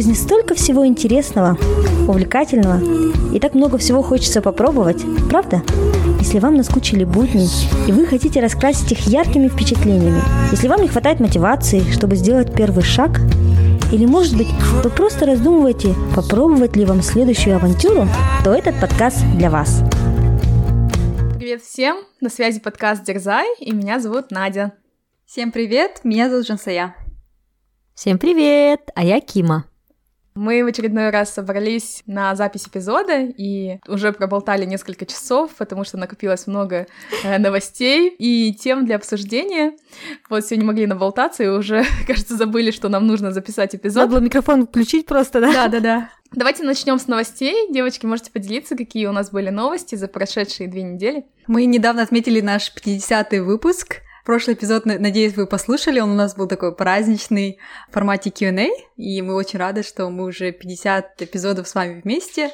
[0.00, 1.58] жизни столько всего интересного,
[2.08, 2.80] увлекательного,
[3.34, 5.62] и так много всего хочется попробовать, правда?
[6.18, 7.46] Если вам наскучили будни,
[7.86, 10.22] и вы хотите раскрасить их яркими впечатлениями,
[10.52, 13.20] если вам не хватает мотивации, чтобы сделать первый шаг,
[13.92, 14.48] или, может быть,
[14.82, 18.08] вы просто раздумываете, попробовать ли вам следующую авантюру,
[18.42, 19.82] то этот подкаст для вас.
[21.36, 21.98] Привет всем!
[22.22, 24.72] На связи подкаст Дерзай, и меня зовут Надя.
[25.26, 26.00] Всем привет!
[26.04, 26.96] Меня зовут Жансая.
[27.94, 28.80] Всем привет!
[28.94, 29.69] А я Кима.
[30.40, 35.98] Мы в очередной раз собрались на запись эпизода и уже проболтали несколько часов, потому что
[35.98, 36.86] накопилось много
[37.22, 39.74] э, новостей и тем для обсуждения.
[40.30, 44.04] Вот сегодня могли наболтаться и уже, кажется, забыли, что нам нужно записать эпизод.
[44.04, 45.52] Надо было микрофон включить просто, да?
[45.52, 46.10] Да, да, да.
[46.32, 47.70] Давайте начнем с новостей.
[47.70, 51.26] Девочки, можете поделиться, какие у нас были новости за прошедшие две недели.
[51.48, 53.96] Мы недавно отметили наш 50-й выпуск.
[54.30, 57.58] Прошлый эпизод, надеюсь, вы послушали, он у нас был такой праздничный
[57.88, 62.52] в формате Q&A, и мы очень рады, что мы уже 50 эпизодов с вами вместе,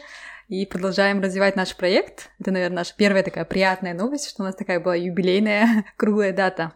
[0.49, 2.31] и продолжаем развивать наш проект.
[2.41, 6.73] Это, наверное, наша первая такая приятная новость, что у нас такая была юбилейная круглая дата.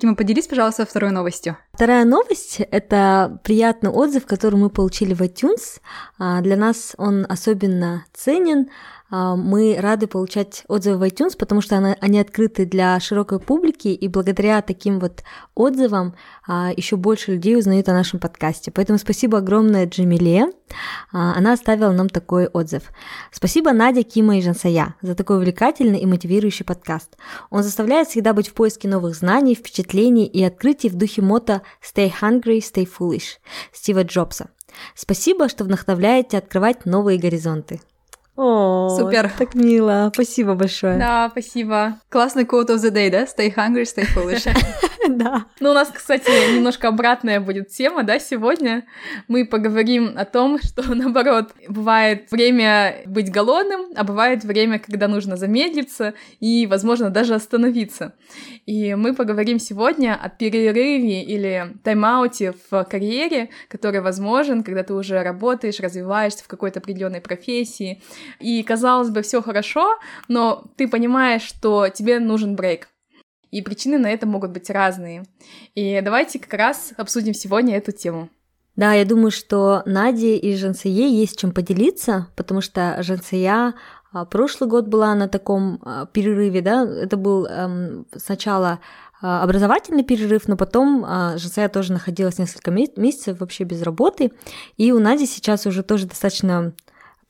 [0.00, 1.58] Кима, поделись, пожалуйста, второй новостью.
[1.80, 5.80] Вторая новость— это приятный отзыв, который мы получили в iTunes.
[6.18, 8.68] А, для нас он особенно ценен.
[9.10, 14.08] А, мы рады получать отзывы в iTunes, потому что они открыты для широкой публики, и
[14.08, 15.22] благодаря таким вот
[15.54, 16.14] отзывам
[16.46, 18.70] а, еще больше людей узнают о нашем подкасте.
[18.70, 20.52] Поэтому спасибо огромное Джамиле.
[21.10, 22.92] Она оставила нам такой отзыв.
[23.32, 27.16] Спасибо Надя, Кима и Жансая за такой увлекательный и мотивирующий подкаст.
[27.48, 32.12] Он заставляет всегда быть в поиске новых знаний, впечатлений и открытий в духе мото «Stay
[32.20, 33.38] hungry, stay foolish»
[33.72, 34.50] Стива Джобса.
[34.94, 37.80] Спасибо, что вдохновляете открывать новые горизонты.
[38.36, 39.30] О, Супер.
[39.36, 40.10] Так мило.
[40.14, 40.98] Спасибо большое.
[40.98, 41.98] Да, спасибо.
[42.08, 43.24] Классный quote of the day, да?
[43.24, 44.48] Stay hungry, stay foolish.
[45.08, 45.46] Да.
[45.60, 48.84] Ну, у нас, кстати, немножко обратная будет тема, да, сегодня.
[49.28, 55.36] Мы поговорим о том, что, наоборот, бывает время быть голодным, а бывает время, когда нужно
[55.36, 58.14] замедлиться и, возможно, даже остановиться.
[58.66, 65.22] И мы поговорим сегодня о перерыве или тайм-ауте в карьере, который возможен, когда ты уже
[65.22, 68.02] работаешь, развиваешься в какой-то определенной профессии,
[68.38, 69.98] и, казалось бы, все хорошо,
[70.28, 72.88] но ты понимаешь, что тебе нужен брейк.
[73.50, 75.24] И причины на это могут быть разные.
[75.74, 78.28] И давайте как раз обсудим сегодня эту тему.
[78.76, 83.74] Да, я думаю, что Наде и Жансее есть чем поделиться, потому что Жансея
[84.12, 88.80] а, прошлый год была на таком а, перерыве, да, это был эм, сначала
[89.20, 91.04] а, образовательный перерыв, но потом
[91.36, 94.32] Жансея тоже находилась несколько месяцев вообще без работы,
[94.76, 96.72] и у Нади сейчас уже тоже достаточно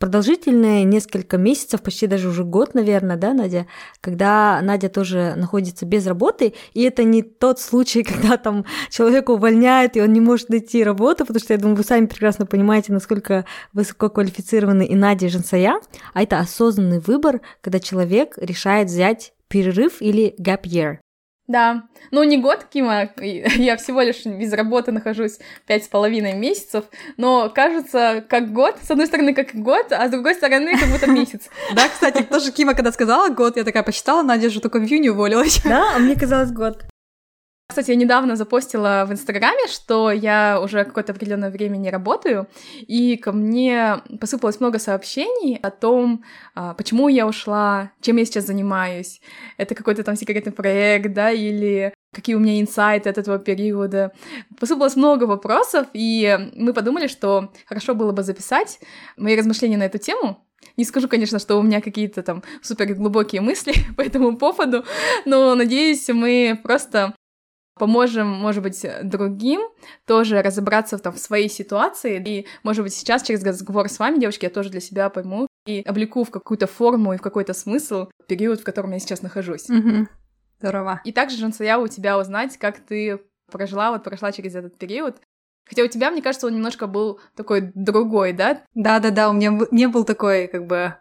[0.01, 3.67] продолжительные несколько месяцев, почти даже уже год, наверное, да, Надя,
[4.01, 9.97] когда Надя тоже находится без работы, и это не тот случай, когда там человека увольняют,
[9.97, 13.45] и он не может найти работу, потому что, я думаю, вы сами прекрасно понимаете, насколько
[13.75, 15.81] высококвалифицированы и Надя, и Жансая,
[16.15, 20.97] а это осознанный выбор, когда человек решает взять перерыв или gap year.
[21.51, 26.85] Да, ну не год, Кима, я всего лишь без работы нахожусь пять с половиной месяцев,
[27.17, 31.11] но кажется, как год, с одной стороны, как год, а с другой стороны, как будто
[31.11, 31.49] месяц.
[31.75, 35.11] Да, кстати, тоже Кима, когда сказала год, я такая посчитала, Надя же только в июне
[35.11, 35.61] уволилась.
[35.65, 36.85] Да, а мне казалось год.
[37.71, 42.49] Кстати, я недавно запостила в Инстаграме, что я уже какое-то определенное время не работаю,
[42.81, 46.25] и ко мне посыпалось много сообщений о том,
[46.57, 49.21] а, почему я ушла, чем я сейчас занимаюсь.
[49.57, 54.11] Это какой-то там секретный проект, да, или какие у меня инсайты от этого периода.
[54.59, 58.81] Посыпалось много вопросов, и мы подумали, что хорошо было бы записать
[59.17, 60.45] мои размышления на эту тему,
[60.77, 64.85] не скажу, конечно, что у меня какие-то там супер глубокие мысли по этому поводу,
[65.25, 67.15] но надеюсь, мы просто
[67.81, 69.63] поможем, может быть, другим
[70.07, 72.23] тоже разобраться там, в своей ситуации.
[72.25, 75.81] И, может быть, сейчас через разговор с вами, девочки, я тоже для себя пойму и
[75.81, 79.71] облеку в какую-то форму и в какой-то смысл период, в котором я сейчас нахожусь.
[79.71, 80.09] Угу.
[80.59, 81.01] Здорово.
[81.05, 83.19] И также, Жансая, у тебя узнать, как ты
[83.51, 85.17] прожила, вот прошла через этот период.
[85.67, 88.61] Хотя у тебя, мне кажется, он немножко был такой другой, да?
[88.75, 90.97] Да-да-да, у меня не был такой, как бы,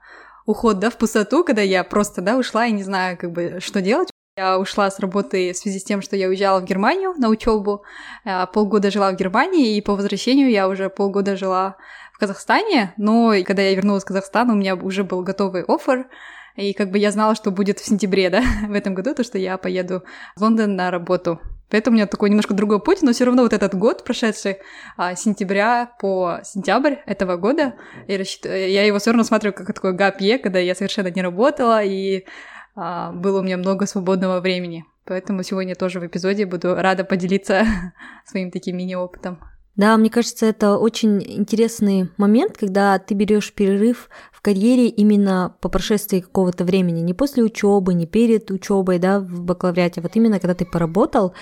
[0.46, 3.82] уход, да, в пустоту, когда я просто, да, ушла и не знаю, как бы, что
[3.82, 4.10] делать.
[4.40, 7.84] Я ушла с работы в связи с тем, что я уезжала в Германию на учебу.
[8.24, 11.76] Э, полгода жила в Германии, и по возвращению я уже полгода жила
[12.14, 12.94] в Казахстане.
[12.96, 16.08] Но когда я вернулась в Казахстан, у меня уже был готовый офер.
[16.56, 19.38] И как бы я знала, что будет в сентябре, да, в этом году, то, что
[19.38, 20.04] я поеду
[20.38, 21.42] в Лондон на работу.
[21.70, 24.60] Поэтому у меня такой немножко другой путь, но все равно вот этот год, прошедший
[24.96, 27.74] а, с сентября по сентябрь этого года,
[28.08, 28.46] я, рассчит...
[28.46, 32.26] я его все равно смотрю как такой гапье, когда я совершенно не работала, и
[33.14, 34.86] было у меня много свободного времени.
[35.06, 37.66] Поэтому сегодня тоже в эпизоде буду рада поделиться
[38.26, 39.40] своим таким мини-опытом.
[39.76, 45.70] Да, мне кажется, это очень интересный момент, когда ты берешь перерыв в карьере именно по
[45.70, 50.54] прошествии какого-то времени, не после учебы, не перед учебой, да, в бакалавриате, вот именно когда
[50.54, 51.34] ты поработал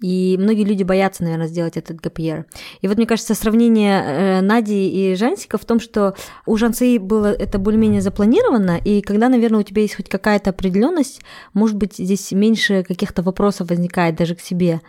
[0.00, 2.46] и многие люди боятся, наверное, сделать этот ГПР.
[2.80, 6.14] И вот, мне кажется, сравнение э, Нади и Жансика в том, что
[6.46, 11.20] у Жансы было это более-менее запланировано, и когда, наверное, у тебя есть хоть какая-то определенность,
[11.52, 14.80] может быть, здесь меньше каких-то вопросов возникает даже к себе.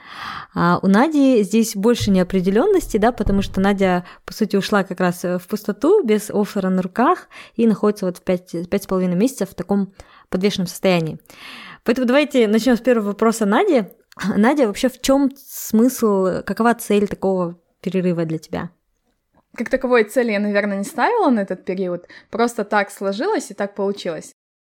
[0.54, 5.24] А у Нади здесь больше неопределенности, да, потому что Надя, по сути, ушла как раз
[5.24, 9.56] в пустоту, без оффера на руках, и находится вот в пять с половиной месяцев в
[9.56, 9.94] таком
[10.30, 11.19] подвешенном состоянии.
[11.84, 13.86] Поэтому давайте начнем с первого вопроса Нади.
[14.35, 18.69] Надя, вообще в чем смысл, какова цель такого перерыва для тебя?
[19.56, 23.75] Как таковой цели я, наверное, не ставила на этот период, просто так сложилось и так
[23.75, 24.31] получилось.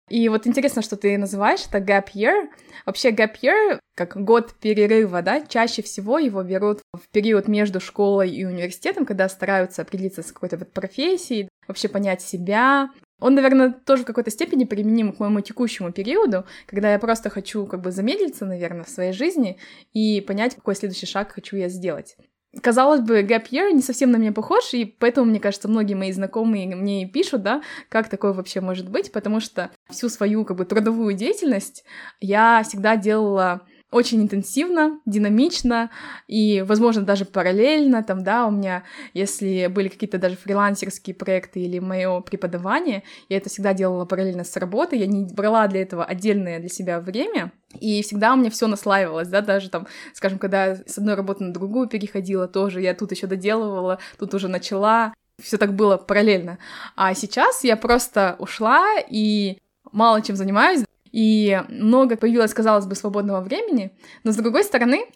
[0.08, 2.48] И вот интересно, что ты называешь это gap year.
[2.84, 8.30] Вообще gap year, как год перерыва, да, чаще всего его берут в период между школой
[8.30, 12.90] и университетом, когда стараются определиться с какой-то вот профессией, вообще понять себя,
[13.22, 17.66] он, наверное, тоже в какой-то степени применим к моему текущему периоду, когда я просто хочу
[17.66, 19.58] как бы замедлиться, наверное, в своей жизни
[19.92, 22.16] и понять, какой следующий шаг хочу я сделать.
[22.60, 26.12] Казалось бы, gap year не совсем на меня похож, и поэтому, мне кажется, многие мои
[26.12, 30.58] знакомые мне и пишут, да, как такое вообще может быть, потому что всю свою как
[30.58, 31.84] бы трудовую деятельность
[32.20, 35.90] я всегда делала очень интенсивно, динамично
[36.26, 38.84] и, возможно, даже параллельно, там, да, у меня,
[39.14, 44.56] если были какие-то даже фрилансерские проекты или мое преподавание, я это всегда делала параллельно с
[44.56, 48.66] работой, я не брала для этого отдельное для себя время, и всегда у меня все
[48.66, 53.12] наслаивалось, да, даже там, скажем, когда с одной работы на другую переходила, тоже я тут
[53.12, 56.58] еще доделывала, тут уже начала, все так было параллельно.
[56.96, 59.58] А сейчас я просто ушла и
[59.92, 63.93] мало чем занимаюсь, и много появилось, казалось бы, свободного времени,
[64.25, 65.06] но с другой стороны,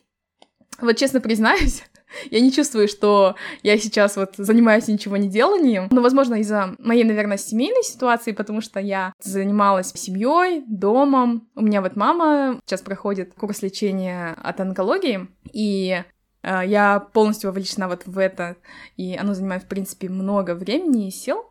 [0.81, 1.83] вот честно признаюсь,
[2.31, 5.89] я не чувствую, что я сейчас вот занимаюсь ничего не деланием.
[5.91, 11.49] Но, возможно, из-за моей, наверное, семейной ситуации, потому что я занималась семьей, домом.
[11.55, 16.03] У меня вот мама сейчас проходит курс лечения от онкологии, и
[16.43, 18.57] э, я полностью вовлечена вот в это,
[18.97, 21.45] и оно занимает, в принципе, много времени и сил.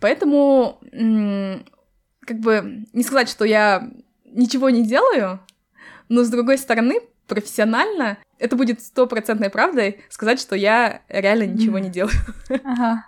[0.00, 0.80] Поэтому
[2.26, 3.90] как бы не сказать, что я
[4.24, 5.40] ничего не делаю,
[6.08, 11.88] но с другой стороны, профессионально это будет стопроцентной правдой сказать, что я реально ничего не
[11.88, 12.14] делаю.
[12.64, 13.06] Ага.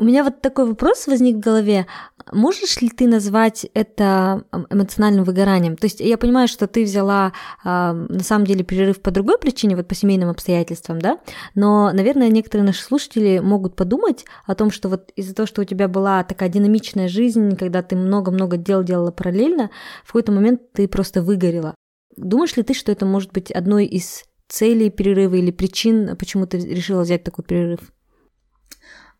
[0.00, 1.86] У меня вот такой вопрос возник в голове.
[2.32, 5.76] Можешь ли ты назвать это эмоциональным выгоранием?
[5.76, 9.76] То есть я понимаю, что ты взяла э, на самом деле перерыв по другой причине,
[9.76, 11.18] вот по семейным обстоятельствам, да?
[11.54, 15.66] Но, наверное, некоторые наши слушатели могут подумать о том, что вот из-за того, что у
[15.66, 19.70] тебя была такая динамичная жизнь, когда ты много-много дел делала параллельно,
[20.04, 21.74] в какой-то момент ты просто выгорела.
[22.16, 26.56] Думаешь ли ты, что это может быть одной из целей перерыва или причин, почему ты
[26.56, 27.80] решила взять такой перерыв?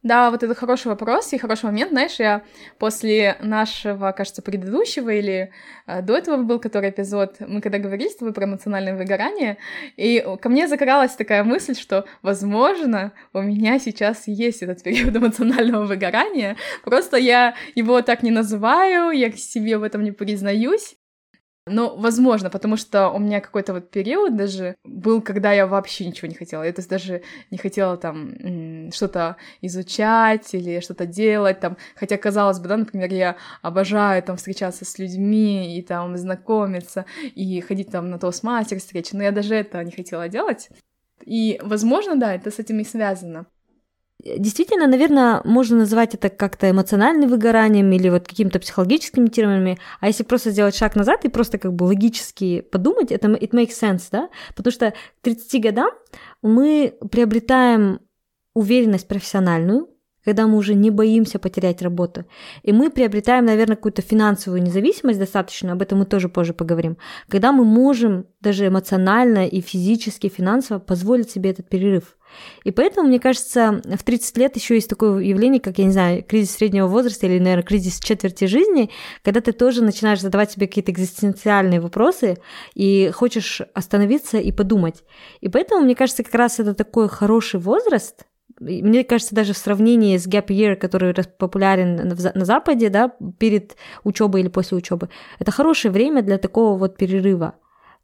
[0.02, 1.91] Да, вот это хороший вопрос и хороший момент.
[1.91, 2.43] Знаешь, я
[2.79, 5.52] после нашего, кажется, предыдущего или
[5.87, 9.58] э, до этого был который эпизод, мы когда говорили с тобой про эмоциональное выгорание,
[9.99, 15.85] и ко мне закралась такая мысль, что, возможно, у меня сейчас есть этот период эмоционального
[15.85, 20.97] выгорания, просто я его так не называю, я к себе в этом не признаюсь,
[21.67, 26.29] ну, возможно, потому что у меня какой-то вот период даже был, когда я вообще ничего
[26.29, 26.62] не хотела.
[26.62, 31.76] Я то есть даже не хотела там что-то изучать или что-то делать там.
[31.97, 37.61] Хотя, казалось бы, да, например, я обожаю там встречаться с людьми и там знакомиться и
[37.61, 40.71] ходить там на тост-мастер встречи, но я даже это не хотела делать.
[41.25, 43.47] И, возможно, да, это с этим и связано.
[44.25, 50.25] Действительно, наверное, можно назвать это как-то эмоциональным выгоранием или вот какими-то психологическими терминами, а если
[50.25, 54.29] просто сделать шаг назад и просто как бы логически подумать, это it makes sense, да?
[54.55, 55.91] Потому что к 30 годам
[56.43, 58.00] мы приобретаем
[58.55, 59.89] уверенность профессиональную,
[60.25, 62.27] когда мы уже не боимся потерять работу.
[62.62, 66.99] И мы приобретаем, наверное, какую-то финансовую независимость достаточно, об этом мы тоже позже поговорим,
[67.29, 72.17] когда мы можем даже эмоционально и физически, финансово позволить себе этот перерыв.
[72.64, 76.22] И поэтому, мне кажется, в 30 лет еще есть такое явление, как, я не знаю,
[76.22, 78.90] кризис среднего возраста или, наверное, кризис четверти жизни,
[79.22, 82.38] когда ты тоже начинаешь задавать себе какие-то экзистенциальные вопросы
[82.75, 85.04] и хочешь остановиться и подумать.
[85.40, 88.26] И поэтому, мне кажется, как раз это такой хороший возраст,
[88.58, 94.42] мне кажется, даже в сравнении с gap year, который популярен на Западе, да, перед учебой
[94.42, 95.08] или после учебы,
[95.38, 97.54] это хорошее время для такого вот перерыва.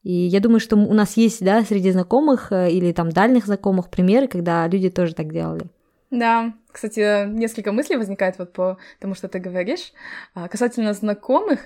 [0.06, 3.88] И я думаю, что у нас есть, да, среди знакомых э, или там дальних знакомых
[3.88, 5.66] примеры, когда люди тоже так делали.
[6.10, 9.92] Да, кстати, несколько мыслей возникает вот по тому, что ты говоришь.
[10.34, 11.60] А, касательно знакомых,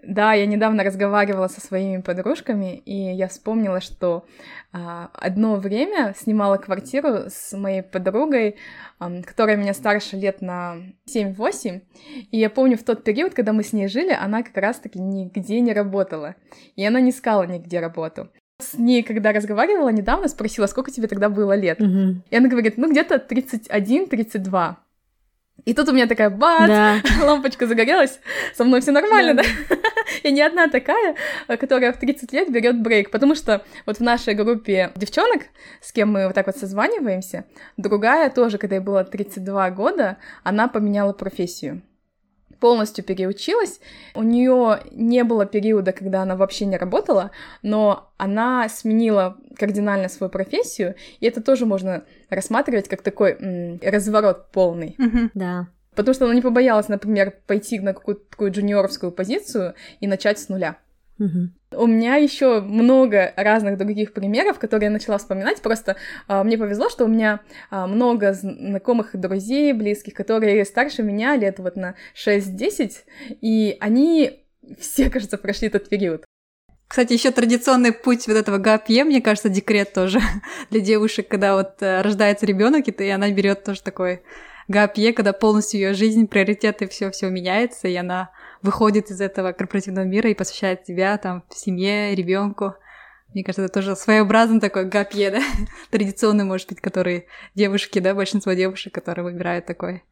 [0.00, 4.26] да, я недавно разговаривала со своими подружками, и я вспомнила, что
[4.72, 8.56] а, одно время снимала квартиру с моей подругой,
[9.24, 10.76] которая меня старше лет на
[11.12, 11.80] 7-8,
[12.30, 15.58] и я помню в тот период, когда мы с ней жили, она как раз-таки нигде
[15.60, 16.36] не работала,
[16.76, 18.28] и она не искала нигде работу.
[18.62, 21.80] С ней, когда разговаривала недавно, спросила, сколько тебе тогда было лет.
[21.80, 22.22] Мгм.
[22.30, 24.76] И она говорит, ну где-то 31-32.
[25.66, 26.96] И тут у меня такая бац, Да.
[27.22, 28.18] лампочка загорелась,
[28.54, 29.42] со мной все нормально, да?
[30.22, 31.16] Я не одна такая,
[31.48, 35.42] которая в 30 лет берет брейк, потому что вот в нашей группе девчонок,
[35.82, 37.44] с кем мы вот так вот созваниваемся,
[37.76, 41.82] другая тоже, когда ей было 32 года, она поменяла профессию
[42.60, 43.80] полностью переучилась.
[44.14, 47.30] У нее не было периода, когда она вообще не работала,
[47.62, 54.50] но она сменила кардинально свою профессию, и это тоже можно рассматривать как такой м, разворот
[54.52, 54.96] полный.
[55.34, 55.68] Да.
[55.94, 60.48] Потому что она не побоялась, например, пойти на какую-то такую джуниоровскую позицию и начать с
[60.48, 60.76] нуля.
[61.72, 65.60] У меня еще много разных других примеров, которые я начала вспоминать.
[65.62, 65.96] Просто
[66.26, 71.36] а, мне повезло, что у меня а, много знакомых и друзей, близких, которые старше меня
[71.36, 72.92] лет вот на 6-10,
[73.40, 74.44] и они
[74.80, 76.24] все, кажется, прошли этот период.
[76.88, 80.20] Кстати, еще традиционный путь вот этого ГАПье, мне кажется, декрет тоже
[80.70, 84.22] для девушек, когда вот э, рождается ребенок, и, она берет тоже такой
[84.66, 88.30] ГАПье, когда полностью ее жизнь, приоритеты, все все меняется, и она
[88.62, 92.74] выходит из этого корпоративного мира и посвящает себя там семье, ребенку.
[93.32, 95.40] Мне кажется, это тоже своеобразный такой ГАПье, да,
[95.90, 100.02] традиционный, может быть, который девушки, да, большинство девушек, которые выбирают такой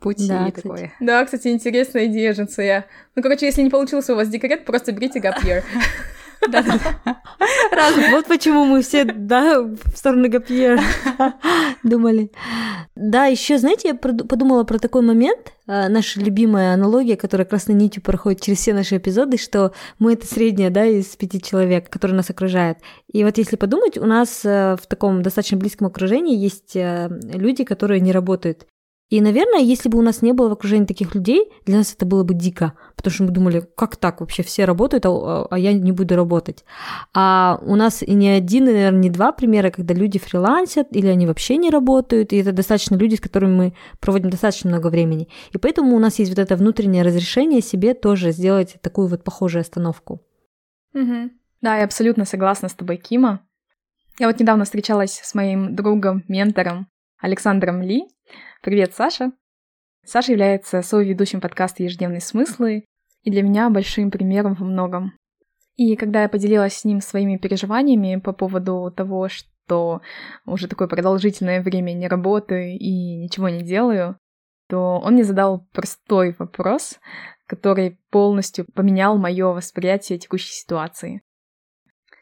[0.00, 0.66] путь Да, и кстати.
[0.68, 0.92] такой.
[1.00, 2.86] Да, кстати, интересная идея, Женция.
[3.16, 5.64] Ну, короче, если не получился у вас декрет, просто берите гапьер.
[8.10, 10.80] Вот почему мы все, да, в сторону Гапьера
[11.82, 12.30] думали.
[12.94, 18.02] Да, еще, знаете, я подумала про такой момент, а, наша любимая аналогия, которая красной нитью
[18.02, 22.30] проходит через все наши эпизоды, что мы это средняя, да, из пяти человек, которые нас
[22.30, 22.78] окружают.
[23.12, 27.64] И вот если подумать, у нас э, в таком достаточно близком окружении есть э, люди,
[27.64, 28.66] которые не работают.
[29.10, 32.04] И, наверное, если бы у нас не было в окружении таких людей, для нас это
[32.04, 35.72] было бы дико, потому что мы думали, как так вообще все работают, а, а я
[35.72, 36.64] не буду работать.
[37.14, 41.06] А у нас и не один, и, наверное, не два примера, когда люди фрилансят или
[41.06, 45.28] они вообще не работают, и это достаточно люди, с которыми мы проводим достаточно много времени.
[45.52, 49.62] И поэтому у нас есть вот это внутреннее разрешение себе тоже сделать такую вот похожую
[49.62, 50.20] остановку.
[50.92, 51.30] Мгм.
[51.62, 53.40] Да, я абсолютно согласна с тобой, Кима.
[54.18, 56.88] Я вот недавно встречалась с моим другом, ментором
[57.20, 58.04] Александром Ли.
[58.62, 59.32] Привет, Саша.
[60.04, 62.84] Саша является соведущим подкаста «Ежедневные смыслы»
[63.22, 65.12] и для меня большим примером во многом.
[65.74, 70.00] И когда я поделилась с ним своими переживаниями по поводу того, что
[70.46, 74.16] уже такое продолжительное время не работаю и ничего не делаю,
[74.68, 77.00] то он мне задал простой вопрос,
[77.46, 81.22] который полностью поменял мое восприятие текущей ситуации.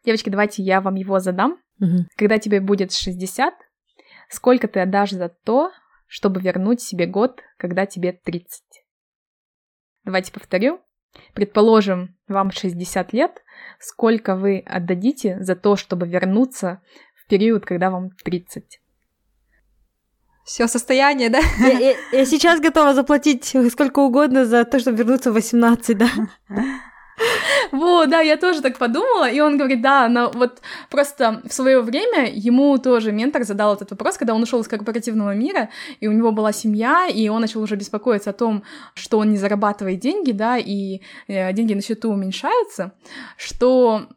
[0.06, 1.58] Девочки, давайте я вам его задам.
[1.78, 2.06] Мгм.
[2.16, 3.52] Когда тебе будет 60,
[4.28, 5.70] сколько ты отдашь за то,
[6.06, 8.62] чтобы вернуть себе год, когда тебе 30?
[10.04, 10.80] Давайте повторю.
[11.34, 13.42] Предположим, вам 60 лет.
[13.80, 16.80] Сколько вы отдадите за то, чтобы вернуться
[17.24, 18.80] в период, когда вам 30?
[20.44, 21.40] Все состояние, да?
[21.58, 26.08] Я, я- я сейчас готова заплатить сколько угодно за то, чтобы вернуться в 18, да?
[27.72, 31.80] Вот, да, я тоже так подумала, и он говорит, да, но вот просто в свое
[31.80, 35.70] время ему тоже ментор задал этот вопрос, когда он ушел из корпоративного мира,
[36.00, 38.62] и у него была семья, и он начал уже беспокоиться о том,
[38.94, 42.92] что он не зарабатывает деньги, да, и э, деньги на счету уменьшаются,
[43.36, 44.08] что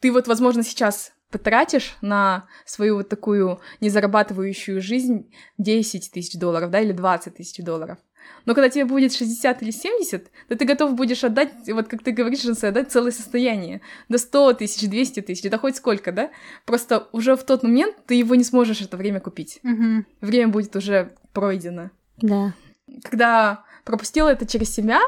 [0.00, 6.80] ты вот, возможно, сейчас потратишь на свою вот такую незарабатывающую жизнь 10 тысяч долларов, да,
[6.80, 7.98] или 20 тысяч долларов.
[8.44, 12.12] Но когда тебе будет 60 или 70, то ты готов будешь отдать, вот как ты
[12.12, 13.80] говоришь, Женсе, отдать целое состояние.
[14.08, 16.30] До 100 тысяч, 200 тысяч, да хоть сколько, да?
[16.64, 19.58] Просто уже в тот момент ты его не сможешь это время купить.
[19.62, 20.06] Мгм.
[20.20, 21.90] Время будет уже пройдено.
[22.18, 22.54] Да.
[23.02, 25.00] Когда пропустила это через себя,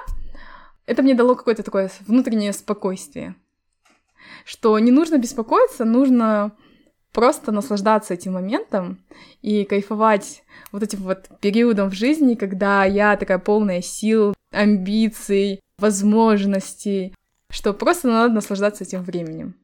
[0.87, 3.37] это мне дало какое-то такое внутреннее спокойствие.
[4.45, 6.57] Что не нужно беспокоиться, нужно
[7.13, 8.99] просто наслаждаться этим моментом
[9.43, 17.15] и кайфовать вот этим вот периодом в жизни, когда я такая полная сил, амбиций, возможностей,
[17.51, 19.55] что просто надо наслаждаться этим временем.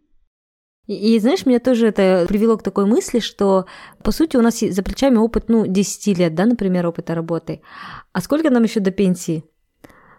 [0.86, 3.66] И, и, знаешь, меня тоже это привело к такой мысли, что,
[4.02, 7.62] по сути, у нас за плечами опыт, ну, 10 лет, да, например, опыта работы.
[8.12, 9.44] А сколько нам еще до пенсии?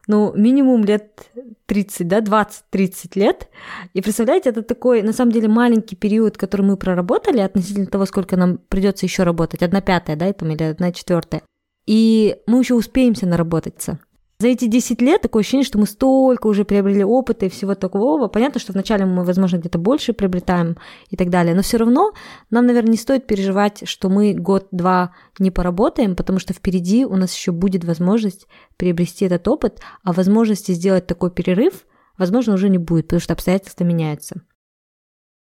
[0.08, 1.30] Ну, минимум лет
[1.66, 3.50] 30, да, 20-30 лет.
[3.94, 8.38] И представляете, это такой, на самом деле, маленький период, который мы проработали относительно того, сколько
[8.38, 9.64] нам придется еще работать.
[9.64, 11.42] Одна пятая, да, там, или одна четвертая.
[11.86, 14.00] И мы еще успеемся наработаться.
[14.38, 18.28] За эти 10 лет такое ощущение, что мы столько уже приобрели опыта и всего такого.
[18.28, 20.76] Понятно, что вначале мы, возможно, где-то больше приобретаем
[21.10, 22.12] и так далее, но все равно
[22.50, 27.34] нам, наверное, не стоит переживать, что мы год-два не поработаем, потому что впереди у нас
[27.34, 31.86] еще будет возможность приобрести этот опыт, а возможности сделать такой перерыв,
[32.18, 34.42] возможно, уже не будет, потому что обстоятельства меняются.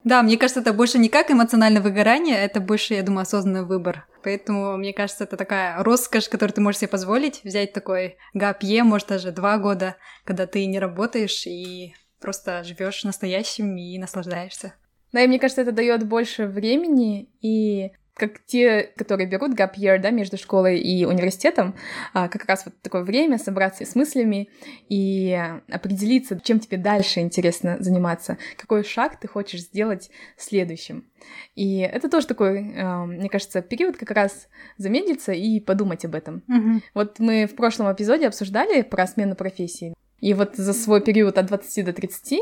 [0.04, 4.08] Да, мне кажется, это больше не как эмоциональное выгорание, это больше, я думаю, осознанный выбор.
[4.24, 9.10] Поэтому, мне кажется, это такая роскошь, которую ты можешь себе позволить, взять такой гапье, может,
[9.10, 14.74] даже два года, когда ты не работаешь и просто живешь настоящим и наслаждаешься.
[15.12, 20.00] Да, и мне кажется, это дает больше времени и как те, которые берут gap year,
[20.00, 21.76] да, между школой и университетом,
[22.14, 24.50] а, как раз вот такое время собраться с мыслями
[24.90, 25.40] и
[25.72, 31.06] определиться, чем тебе дальше интересно заниматься, какой шаг ты хочешь сделать следующим.
[31.56, 34.48] И это тоже такой, а, мне кажется, период как раз
[34.78, 36.44] замедлиться и подумать об этом.
[36.48, 36.82] Угу.
[36.94, 41.46] Вот мы в прошлом эпизоде обсуждали про смену профессии, и вот за свой период от
[41.46, 42.40] 20 до 30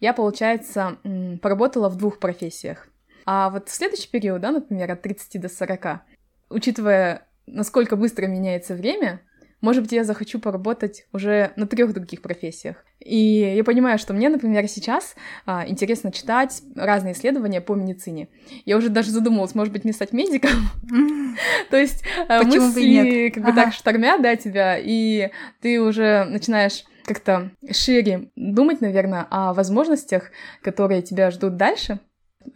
[0.00, 0.98] я, получается,
[1.42, 2.88] поработала в двух профессиях.
[3.30, 6.00] А вот в следующий период, да, например, от 30 до 40,
[6.48, 9.20] учитывая, насколько быстро меняется время,
[9.60, 12.76] может быть, я захочу поработать уже на трех других профессиях.
[13.00, 18.28] И я понимаю, что мне, например, сейчас а, интересно читать разные исследования по медицине.
[18.64, 20.70] Я уже даже задумалась, может быть, мне стать медиком.
[21.70, 27.50] То есть а, мысли как бы так штормят, да, тебя, и ты уже начинаешь как-то
[27.70, 30.30] шире думать, наверное, о возможностях,
[30.62, 32.00] которые тебя ждут дальше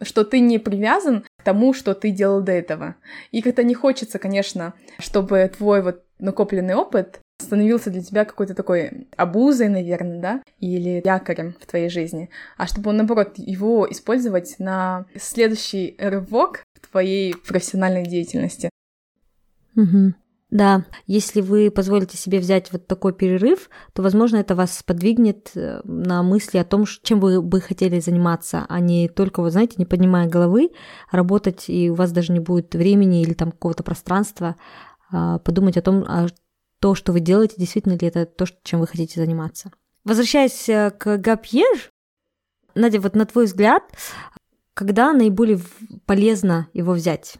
[0.01, 2.95] что ты не привязан к тому, что ты делал до этого.
[3.31, 9.07] И как-то не хочется, конечно, чтобы твой вот накопленный опыт становился для тебя какой-то такой
[9.17, 15.95] обузой, наверное, да, или якорем в твоей жизни, а чтобы наоборот, его использовать на следующий
[15.99, 18.69] рывок в твоей профессиональной деятельности.
[19.75, 20.13] Угу.
[20.53, 25.81] Да, если вы позволите себе взять вот такой перерыв, то, возможно, это вас подвигнет э,
[25.83, 29.87] на мысли о том, чем вы бы хотели заниматься, а не только, вы знаете, не
[29.87, 30.69] поднимая головы,
[31.11, 34.55] работать, и у вас даже не будет времени или там какого-то пространства
[35.11, 36.27] а, подумать о том, а
[36.79, 39.71] то, что вы делаете, действительно ли это то, чем вы хотите заниматься.
[40.03, 41.89] Возвращаясь э, к Гапьер,
[42.75, 43.81] Надя, вот на твой взгляд,
[44.75, 45.59] когда наиболее
[46.05, 47.37] полезно его взять?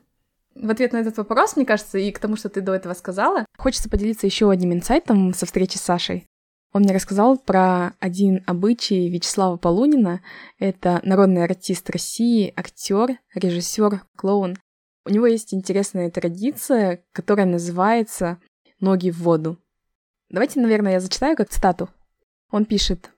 [0.55, 3.45] В ответ на этот вопрос, мне кажется, и к тому, что ты до этого сказала,
[3.57, 6.27] хочется поделиться еще одним инсайтом со встречи с Сашей.
[6.73, 10.21] Он мне рассказал про один обычай Вячеслава Полунина.
[10.57, 14.57] Это народный артист России, актер, режиссер, клоун.
[15.05, 18.39] У него есть интересная традиция, которая называется
[18.79, 19.59] «Ноги в воду».
[20.29, 21.89] Давайте, наверное, я зачитаю как цитату.
[22.49, 23.11] Он пишет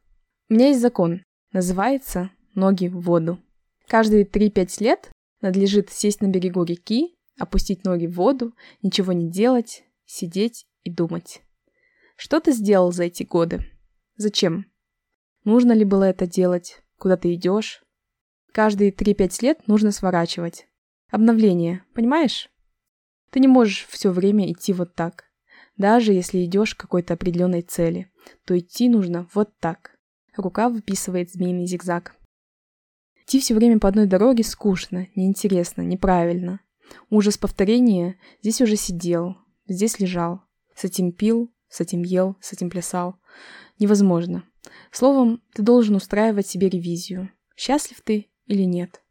[0.49, 3.39] «У меня есть закон, называется «Ноги в воду».
[3.87, 5.09] Каждые 3-5 лет
[5.41, 11.41] надлежит сесть на берегу реки опустить ноги в воду, ничего не делать, сидеть и думать.
[12.15, 13.65] Что ты сделал за эти годы?
[14.15, 14.65] Зачем?
[15.43, 16.81] Нужно ли было это делать?
[16.97, 17.83] Куда ты идешь?
[18.51, 20.67] Каждые 3-5 лет нужно сворачивать.
[21.11, 22.49] Обновление, понимаешь?
[23.31, 25.25] Ты не можешь все время идти вот так.
[25.77, 28.09] Даже если идешь к какой-то определенной цели,
[28.45, 29.97] то идти нужно вот так.
[30.37, 32.15] Рука выписывает змеиный зигзаг.
[33.21, 36.61] Идти все время по одной дороге скучно, неинтересно, неправильно.
[37.09, 40.41] Ужас повторения здесь уже сидел, здесь лежал.
[40.75, 43.15] С этим пил, с этим ел, с этим плясал.
[43.79, 44.43] Невозможно.
[44.91, 47.29] Словом, ты должен устраивать себе ревизию.
[47.55, 49.01] Счастлив ты или нет.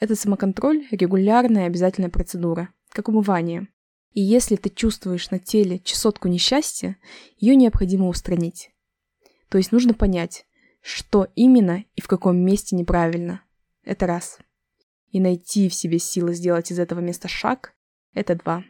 [0.00, 3.68] Это самоконтроль– регулярная обязательная процедура, как умывание.
[4.12, 6.96] И если ты чувствуешь на теле чесотку несчастья,
[7.38, 8.70] ее необходимо устранить.
[9.48, 10.46] То есть нужно понять,
[10.82, 13.42] что именно и в каком месте неправильно.
[13.82, 14.38] Это раз
[15.14, 17.72] и найти в себе силы сделать из этого места шаг—
[18.14, 18.64] это два.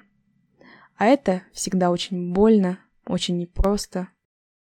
[0.94, 4.08] А это всегда очень больно, очень непросто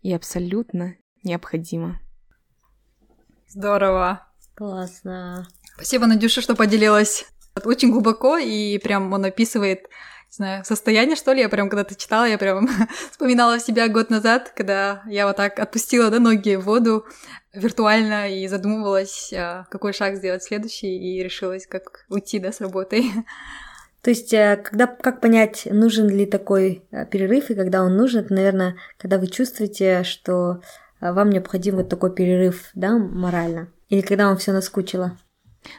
[0.02, 2.00] и абсолютно необходимо.
[3.48, 4.28] Здорово.
[4.56, 5.48] Классно.
[5.76, 7.28] Спасибо, Надюша, что поделилась.
[7.64, 9.88] Очень глубоко и прям он описывает
[10.30, 11.42] не знаю, состояние, что ли.
[11.42, 12.68] Я прям, когда ты читала, я прям
[13.12, 17.06] вспоминала себя год назад, когда я вот так отпустила да, ноги в воду,
[17.54, 23.04] виртуально и задумывалась, а, какой шаг сделать следующий, и решилась, как уйти, да, с работы.
[24.02, 28.26] То есть, э, когда, как понять, нужен ли такой э, перерыв, и когда он нужен,
[28.26, 30.62] это, наверное, когда вы чувствуете, что
[31.02, 35.18] э, вам необходим вот такой перерыв, да, морально, или когда вам все наскучило.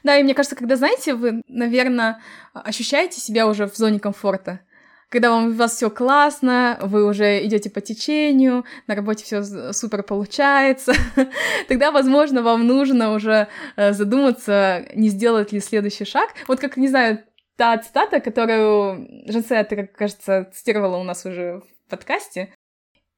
[0.02, 2.20] Да, и мне кажется, когда, знаете, вы, наверное,
[2.52, 4.60] ощущаете себя уже в зоне комфорта,
[5.08, 10.02] когда вам, у вас все классно, вы уже идете по течению, на работе все супер
[10.02, 10.92] получается,
[11.68, 16.30] тогда, возможно, вам нужно уже э, задуматься, не сделать ли следующий шаг.
[16.46, 17.20] Вот как, не знаю,
[17.56, 22.54] та цитата, которую Женсе, ты, как кажется, цитировала у нас уже в подкасте.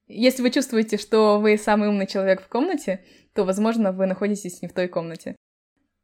[0.06, 3.04] Если вы чувствуете, что вы самый умный человек в комнате,
[3.35, 5.37] то, возможно, вы находитесь не в той комнате.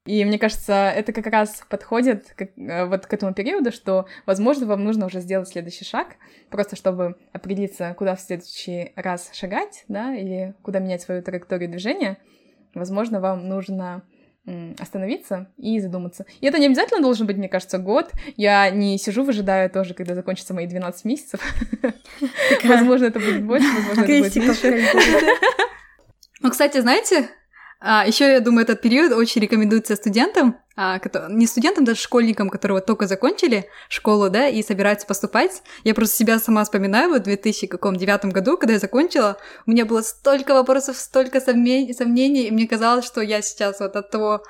[0.06, 4.66] И мне кажется, это как раз подходит к, э, вот к этому периоду, что, возможно,
[4.66, 6.16] вам нужно уже сделать следующий шаг,
[6.48, 12.18] просто чтобы определиться, куда в следующий раз шагать, да, или куда менять свою траекторию движения.
[12.74, 14.02] Возможно, вам нужно
[14.78, 16.24] остановиться и задуматься.
[16.40, 18.12] И это не обязательно должен быть, мне кажется, год.
[18.36, 21.40] Я не сижу, выжидаю тоже, когда закончатся мои 12 месяцев.
[22.64, 24.86] Возможно, это будет больше, возможно, это будет меньше.
[26.42, 27.28] Ну, кстати, знаете,
[27.78, 32.76] а, еще, я думаю, этот период очень рекомендуется студентам, а, не студентам, даже школьникам, которые
[32.76, 35.62] вот только закончили школу, да, и собираются поступать.
[35.84, 40.00] Я просто себя сама вспоминаю, вот в 2009 году, когда я закончила, у меня было
[40.02, 44.42] столько вопросов, столько сомнений, и мне казалось, что я сейчас вот от того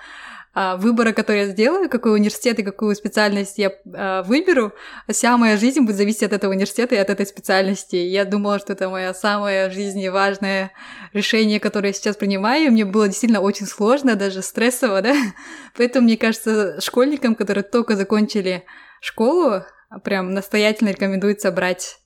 [0.57, 4.73] выбора, который я сделаю, какой университет и какую специальность я а, выберу,
[5.07, 7.97] вся моя жизнь будет зависеть от этого университета и от этой специальности.
[7.97, 10.73] Я думала, что это мое самое жизни важное
[11.13, 12.73] решение, которое я сейчас принимаю.
[12.73, 15.15] Мне было действительно очень сложно, даже стрессово, да.
[15.77, 18.65] Поэтому, мне кажется, школьникам, которые только закончили
[19.03, 19.63] школу,
[20.05, 21.99] прям настоятельно рекомендуется брать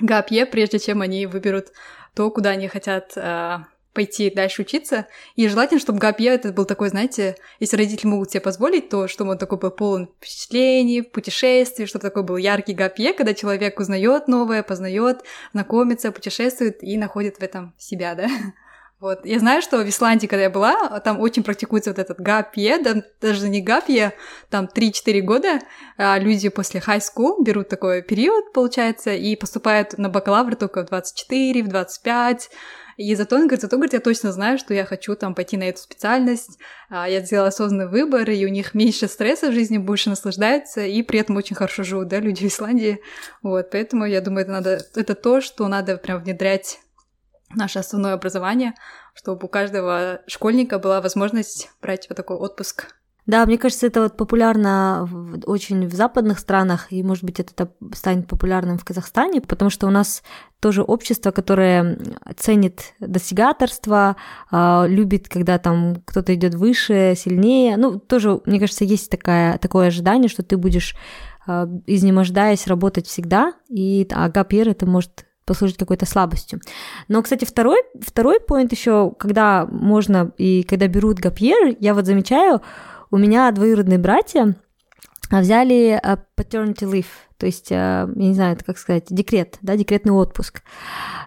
[0.00, 1.66] ГАПЕ, прежде чем они выберут
[2.14, 5.06] то, куда они хотят а, пойти дальше учиться.
[5.36, 9.30] И желательно, чтобы ГАПье это был такой, знаете, если родители могут себе позволить, то чтобы
[9.30, 14.62] он такой был полон впечатлений, путешествий, чтобы такой был яркий ГАПье, когда человек узнает новое,
[14.62, 18.28] познает, знакомится, путешествует и находит в этом себя, да.
[19.00, 19.26] Вот.
[19.26, 23.02] Я знаю, что в Исландии, когда я была, там очень практикуется вот этот гапье, да,
[23.20, 24.14] даже не гапье,
[24.48, 25.60] там 3-4 года
[25.98, 30.86] а люди после high school берут такой период, получается, и поступают на бакалавр только в
[30.86, 32.50] 24, в 25,
[32.96, 35.64] и зато он говорит, зато, говорит, я точно знаю, что я хочу там пойти на
[35.64, 40.10] эту специальность, а, я сделала осознанный выбор, и у них меньше стресса в жизни, больше
[40.10, 43.00] наслаждаются, и при этом очень хорошо живут, да, люди в Исландии.
[43.42, 46.80] Вот, поэтому я думаю, это надо, это то, что надо прям внедрять
[47.50, 48.74] в наше основное образование,
[49.14, 52.94] чтобы у каждого школьника была возможность брать вот такой отпуск
[53.26, 55.08] да, мне кажется, это вот популярно
[55.46, 59.90] очень в западных странах, и, может быть, это станет популярным в Казахстане, потому что у
[59.90, 60.22] нас
[60.60, 61.98] тоже общество, которое
[62.36, 64.16] ценит достигаторство,
[64.52, 67.78] э, любит, когда там кто-то идет выше, сильнее.
[67.78, 70.94] Ну, тоже, мне кажется, есть такая, такое ожидание, что ты будешь,
[71.46, 76.60] э, изнемождаясь, работать всегда, и а это может послужить какой-то слабостью.
[77.08, 82.62] Но, кстати, второй, второй поинт еще, когда можно и когда берут гапьер, я вот замечаю,
[83.14, 84.56] у меня двоюродные братья
[85.30, 87.06] а, взяли а, paternity leave,
[87.38, 90.62] то есть, а, я не знаю, это как сказать, декрет, да, декретный отпуск.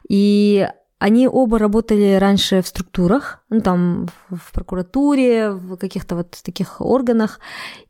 [0.10, 0.68] И
[1.00, 7.40] они оба работали раньше в структурах, ну, там, в прокуратуре, в каких-то вот таких органах.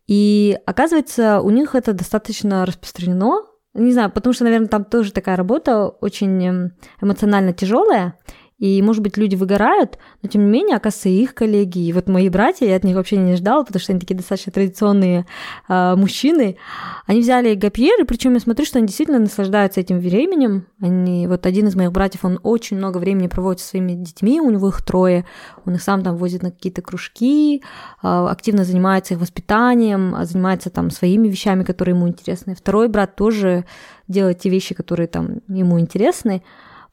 [0.06, 3.42] И оказывается, у них это достаточно распространено.
[3.74, 8.14] Не знаю, потому что, наверное, там тоже такая работа очень эм, эмоционально тяжелая.
[8.58, 12.28] И, может быть, люди выгорают, но тем не менее, оказывается, их коллеги, и вот мои
[12.30, 15.28] братья, я от них вообще не ждала, потому что они такие достаточно традиционные
[15.70, 16.58] э, мужчины,
[17.06, 20.66] они взяли гапьер, и причем я смотрю, что они действительно наслаждаются этим временем.
[20.82, 24.50] Они, вот один из моих братьев, он очень много времени проводит со своими детьми, у
[24.50, 25.26] него их трое,
[25.66, 27.62] он их сам там возит на какие-то кружки,
[28.02, 32.56] э, активно занимается их воспитанием, занимается там своими вещами, которые ему интересны.
[32.56, 33.66] Второй брат тоже
[34.08, 36.42] делает те вещи, которые там ему интересны.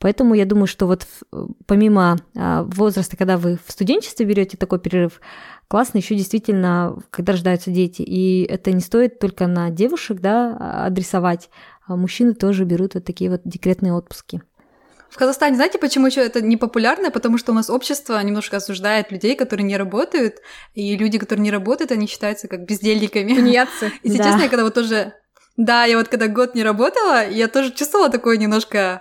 [0.05, 1.07] Поэтому я думаю, что вот
[1.65, 5.19] помимо а, возраста, когда вы в студенчестве берете такой перерыв,
[5.67, 8.03] классно еще действительно, когда рождаются дети.
[8.03, 11.49] И это не стоит только на девушек да, а, адресовать.
[11.87, 14.43] А мужчины тоже берут вот такие вот декретные отпуски.
[15.09, 17.11] В Казахстане, знаете, почему еще это не популярно?
[17.11, 20.35] Потому что у нас общество немножко осуждает людей, которые не работают,
[20.75, 23.33] и люди, которые не работают, они считаются как бездельниками.
[23.35, 23.91] Тунеядцы.
[24.03, 24.25] Если да.
[24.25, 25.15] честно, я когда вот тоже...
[25.57, 29.01] Да, я вот когда год не работала, я тоже чувствовала такое немножко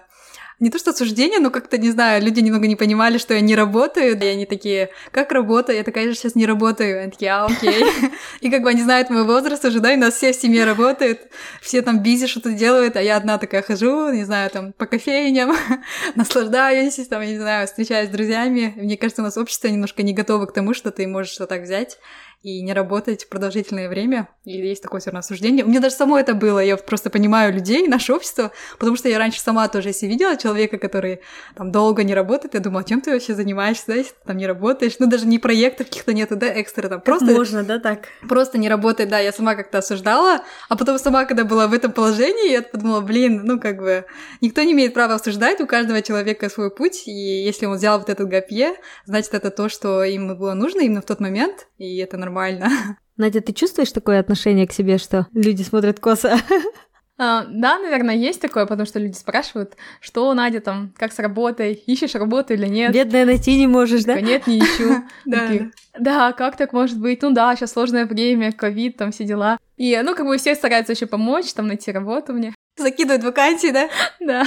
[0.63, 3.53] не то что осуждение, но как-то, не знаю, люди немного не понимали, что я не
[3.53, 5.73] работаю, и они такие, как работа?
[5.73, 7.01] Я такая же сейчас не работаю.
[7.01, 7.83] Они такие, а, окей.
[8.39, 11.19] И как бы они знают мой возраст уже, да, и нас все в семье работают,
[11.61, 15.53] все там бизи что-то делают, а я одна такая хожу, не знаю, там, по кофейням,
[16.15, 18.73] наслаждаюсь, там, не знаю, встречаюсь с друзьями.
[18.77, 21.63] Мне кажется, у нас общество немножко не готово к тому, что ты можешь вот так
[21.63, 21.97] взять
[22.43, 24.27] и не работать продолжительное время.
[24.43, 25.63] И есть такое все равно осуждение.
[25.63, 26.59] У меня даже само это было.
[26.59, 30.77] Я просто понимаю людей, наше общество, потому что я раньше сама тоже, если видела человека,
[30.77, 31.21] который
[31.55, 34.45] там долго не работает, я думала, чем ты вообще занимаешься, да, если ты там не
[34.45, 34.95] работаешь.
[34.99, 36.99] Ну, даже не проектов каких-то нету, да, экстра там.
[36.99, 37.27] Просто...
[37.27, 38.09] Можно, да, так?
[38.27, 39.19] Просто не работает, да.
[39.19, 43.43] Я сама как-то осуждала, а потом сама, когда была в этом положении, я подумала, блин,
[43.45, 44.03] ну, как бы,
[44.41, 48.09] никто не имеет права осуждать, у каждого человека свой путь, и если он взял вот
[48.09, 48.73] этот гапье,
[49.05, 52.32] значит, это то, что ему было нужно именно в тот момент, и это нормально.
[53.17, 56.37] Надя, ты чувствуешь такое отношение к себе, что люди смотрят косо?
[57.15, 61.73] А, да, наверное, есть такое, потому что люди спрашивают, что, Надя, там, как с работой,
[61.73, 62.91] ищешь работу или нет?
[62.91, 64.19] Бедная найти не можешь, да?
[64.19, 65.03] Нет, не ищу.
[65.99, 67.21] Да, как так может быть?
[67.21, 69.59] Ну да, сейчас сложное время, ковид, там все дела.
[69.77, 72.55] И, ну, как бы все стараются еще помочь, там, найти работу мне.
[72.77, 73.89] Закидывают вакансии, да?
[74.19, 74.43] Да.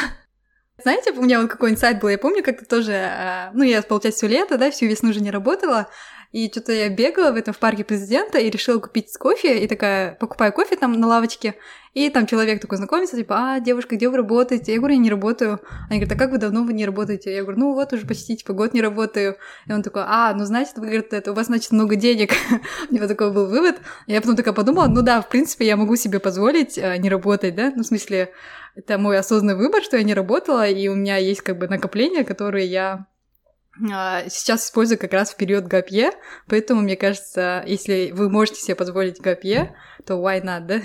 [0.83, 4.27] Знаете, у меня вот какой инсайт был, я помню, как-то тоже, а, ну, я, получается,
[4.27, 5.89] все лето, да, всю весну уже не работала,
[6.37, 10.17] и что-то я бегала в этом в парке президента и решила купить кофе, и такая
[10.17, 11.55] покупаю кофе там на лавочке,
[11.95, 14.75] и там человек такой знакомится, типа, а, девушка, где вы работаете?
[14.75, 15.61] Я говорю, я не работаю.
[15.89, 17.35] Они говорят, а как вы давно вы не работаете?
[17.35, 19.39] Я говорю, ну вот уже почти, типа, год не работаю.
[19.67, 22.35] И он такой, а, ну значит, вы, говорит, это, у вас, значит, много денег.
[22.91, 23.77] у него такой был вывод.
[24.07, 27.55] Я потом такая подумала, ну да, в принципе, я могу себе позволить э, не работать,
[27.55, 28.31] да, ну, в смысле,
[28.75, 32.25] это мой осознанный выбор, что я не работала, и у меня есть как бы накопления,
[32.25, 33.07] которые я
[33.79, 36.13] сейчас использую как раз в период гапье,
[36.49, 40.81] поэтому, мне кажется, если вы можете себе позволить гапье, то why not, да?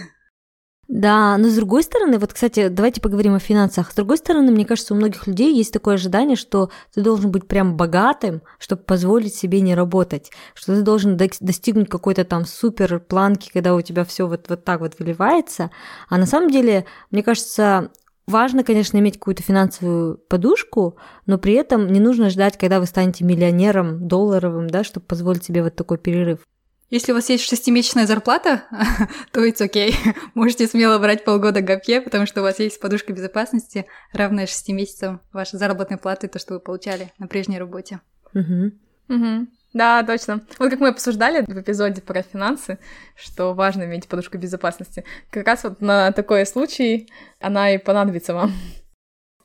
[0.87, 3.91] Да, но с другой стороны, вот, кстати, давайте поговорим о финансах.
[3.91, 7.47] С другой стороны, мне кажется, у многих людей есть такое ожидание, что ты должен быть
[7.47, 13.51] прям богатым, чтобы позволить себе не работать, что ты должен достигнуть какой-то там супер планки,
[13.53, 15.71] когда у тебя все вот, вот так вот выливается.
[16.09, 17.91] А на самом деле, мне кажется,
[18.31, 23.25] Важно, конечно, иметь какую-то финансовую подушку, но при этом не нужно ждать, когда вы станете
[23.25, 26.39] миллионером долларовым, да, чтобы позволить себе вот такой перерыв.
[26.89, 28.63] Если у вас есть шестимесячная зарплата,
[29.33, 29.91] то it's окей.
[29.91, 30.15] Okay.
[30.33, 35.19] Можете смело брать полгода гапье, потому что у вас есть подушка безопасности, равная шести месяцам
[35.33, 37.99] вашей заработной платы, то, что вы получали на прежней работе.
[38.33, 38.71] Угу.
[39.09, 39.47] Угу.
[39.73, 40.41] Да, точно.
[40.59, 42.77] Вот как мы обсуждали в эпизоде про финансы,
[43.15, 45.05] что важно иметь подушку безопасности.
[45.29, 48.51] Как раз вот на такой случай она и понадобится вам.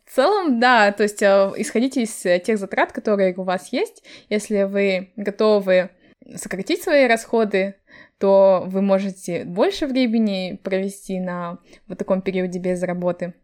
[0.04, 4.02] В целом, да, то есть э, исходите из тех затрат, которые у вас есть.
[4.28, 5.90] Если вы готовы
[6.34, 7.76] сократить свои расходы,
[8.18, 13.34] то вы можете больше времени провести на вот таком периоде без работы.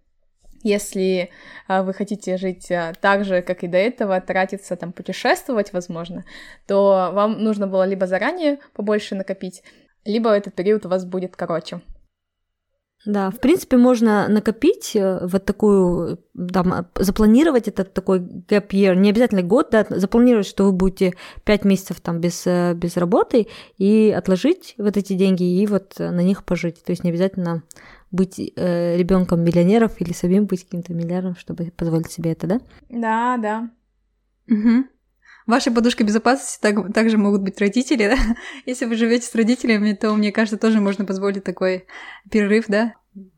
[0.62, 1.30] Если
[1.66, 6.24] а, вы хотите жить а, так же, как и до этого, тратиться, там, путешествовать, возможно,
[6.66, 9.62] то вам нужно было либо заранее побольше накопить,
[10.04, 11.80] либо этот период у вас будет короче.
[13.04, 16.18] Да, в принципе, можно накопить э, вот такую,
[16.52, 21.64] там, запланировать этот такой gap year, не обязательно год, да, запланировать, что вы будете 5
[21.64, 26.44] месяцев там без, э, без работы, и отложить вот эти деньги, и вот на них
[26.44, 26.84] пожить.
[26.84, 27.64] То есть не обязательно
[28.12, 32.60] быть э, ребенком миллионеров или самим быть каким-то миллионером, чтобы позволить себе это, да?
[32.90, 33.70] Да, да.
[34.48, 34.84] Угу.
[35.46, 38.36] Вашей подушкой безопасности так, также могут быть родители, да?
[38.66, 41.86] Если вы живете с родителями, то, мне кажется, тоже можно позволить такой
[42.30, 42.94] перерыв, да?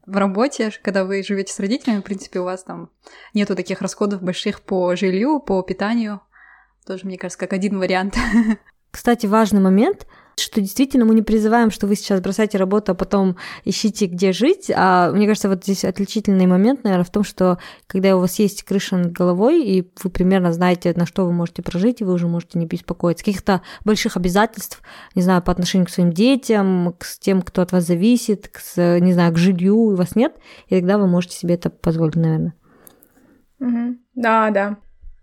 [0.06, 2.90] В работе, когда вы живете с родителями, в принципе, у вас там
[3.32, 6.20] нету таких расходов больших по жилью, по питанию.
[6.86, 8.16] Тоже, мне кажется, как один вариант.
[8.90, 10.06] Кстати, важный момент—
[10.36, 14.70] что действительно мы не призываем, что вы сейчас бросаете работу, а потом ищите, где жить.
[14.74, 18.62] А мне кажется, вот здесь отличительный момент, наверное, в том, что когда у вас есть
[18.62, 22.28] крыша над головой, и вы примерно знаете, на что вы можете прожить, и вы уже
[22.28, 23.24] можете не беспокоиться.
[23.24, 24.82] Каких-то больших обязательств,
[25.14, 28.60] не знаю, по отношению к своим детям, к тем, кто от вас зависит, к,
[29.00, 30.34] не знаю, к жилью у вас нет,
[30.68, 32.54] и тогда вы можете себе это позволить, наверное.
[34.14, 34.76] Да, да.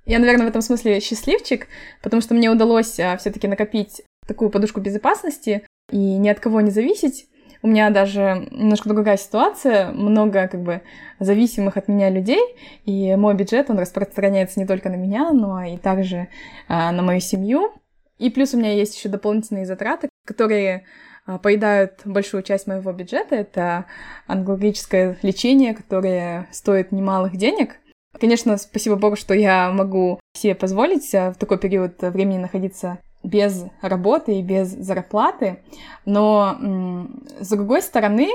[0.05, 1.67] Я, наверное, в этом смысле счастливчик,
[2.01, 6.71] потому что мне удалось а, все-таки накопить такую подушку безопасности и ни от кого не
[6.71, 7.27] зависеть.
[7.63, 10.81] У меня даже немножко другая ситуация, много как бы
[11.19, 12.41] зависимых от меня людей,
[12.85, 16.27] и мой бюджет, он распространяется не только на меня, но и также
[16.67, 17.71] а, на мою семью.
[18.17, 20.85] И плюс у меня есть еще дополнительные затраты, которые
[21.27, 23.35] а, поедают большую часть моего бюджета.
[23.35, 23.85] Это
[24.25, 27.75] онкологическое лечение, которое стоит немалых денег.
[28.19, 33.65] Конечно, спасибо Богу, что я могу себе позволить а, в такой период времени находиться без
[33.81, 35.63] работы и без зарплаты.
[36.05, 36.57] Но
[37.39, 38.29] с другой стороны,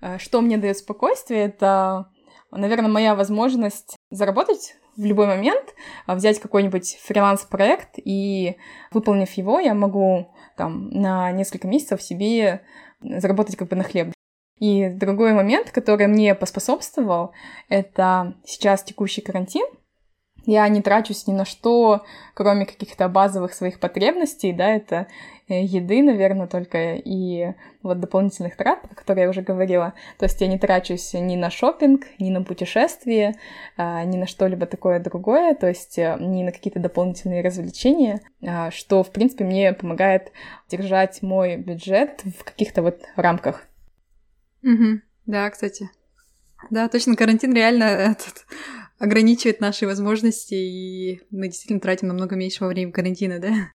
[0.00, 2.10] э, что мне дает спокойствие, это,
[2.50, 5.74] наверное, моя возможность заработать в любой момент,
[6.06, 8.56] а, взять какой-нибудь фриланс-проект и,
[8.90, 12.62] выполнив его, я могу там на несколько месяцев себе
[13.00, 14.12] заработать как бы на хлеб.
[14.58, 17.32] И другой момент, который мне поспособствовал,
[17.68, 19.66] это сейчас текущий карантин—
[20.46, 25.06] я не трачусь ни на что, кроме каких-то базовых своих потребностей, да, это
[25.48, 29.94] э, еды, наверное, только и вот дополнительных трат, про которые я уже говорила.
[30.18, 33.36] То есть я не трачусь ни на шопинг, ни на путешествие,
[33.76, 38.70] а, ни на что-либо такое другое, то есть э, ни на какие-то дополнительные развлечения, а,
[38.70, 40.32] что, в принципе, мне помогает
[40.68, 43.66] держать мой бюджет в каких-то вот рамках.
[44.62, 45.00] Угу.
[45.26, 45.90] Да, кстати.
[46.70, 48.46] Да, точно, карантин реально этот
[49.02, 53.72] ограничивает наши возможности, и мы действительно тратим намного меньше во время карантина, да?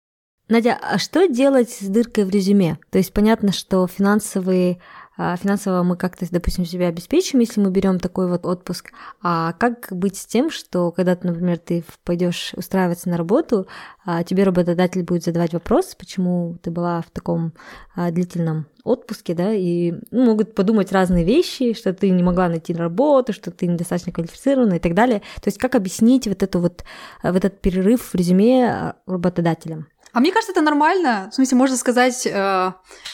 [0.48, 2.76] Надя, а что делать с дыркой в резюме?
[2.90, 4.82] То есть понятно, что финансовые
[5.16, 8.92] финансово мы как-то, допустим, себя обеспечим, если мы берем такой вот отпуск.
[9.22, 13.66] А как быть с тем, что когда, например, ты пойдешь устраиваться на работу,
[14.04, 17.52] а тебе работодатель будет задавать вопрос, почему ты была в таком
[17.94, 22.72] а, длительном отпуске, да, и ну, могут подумать разные вещи, что ты не могла найти
[22.72, 25.20] работу, что ты недостаточно квалифицирована и так далее.
[25.36, 26.84] То есть как объяснить вот, эту вот,
[27.22, 29.86] вот этот перерыв в резюме работодателям?
[30.12, 31.28] А мне кажется, это нормально.
[31.32, 32.30] В смысле, можно сказать, э,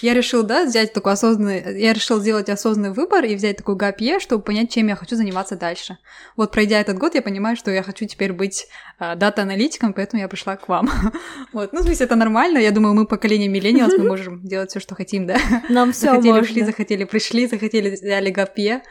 [0.03, 4.19] я решил, да, взять такой осознанный, я решил сделать осознанный выбор и взять такой гапье,
[4.19, 5.99] чтобы понять, чем я хочу заниматься дальше.
[6.37, 8.67] Вот пройдя этот год, я понимаю, что я хочу теперь быть
[8.99, 10.91] э, дата-аналитиком, поэтому я пришла к вам.
[11.53, 12.59] вот, ну, в смысле, это нормально.
[12.59, 15.37] Я думаю, мы поколение миллениалс, мы можем делать все, что хотим, да.
[15.69, 16.43] Нам все Захотели, можно.
[16.43, 18.83] ушли, захотели, пришли, захотели, взяли гапье.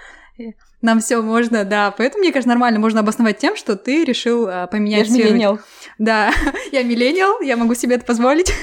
[0.81, 1.91] Нам все можно, да.
[1.91, 5.29] Поэтому, мне кажется, нормально можно обосновать тем, что ты решил а, поменять я сферу.
[5.29, 5.59] Миллениал.
[5.97, 6.31] Да,
[6.71, 8.53] я миллениал, я могу себе это позволить.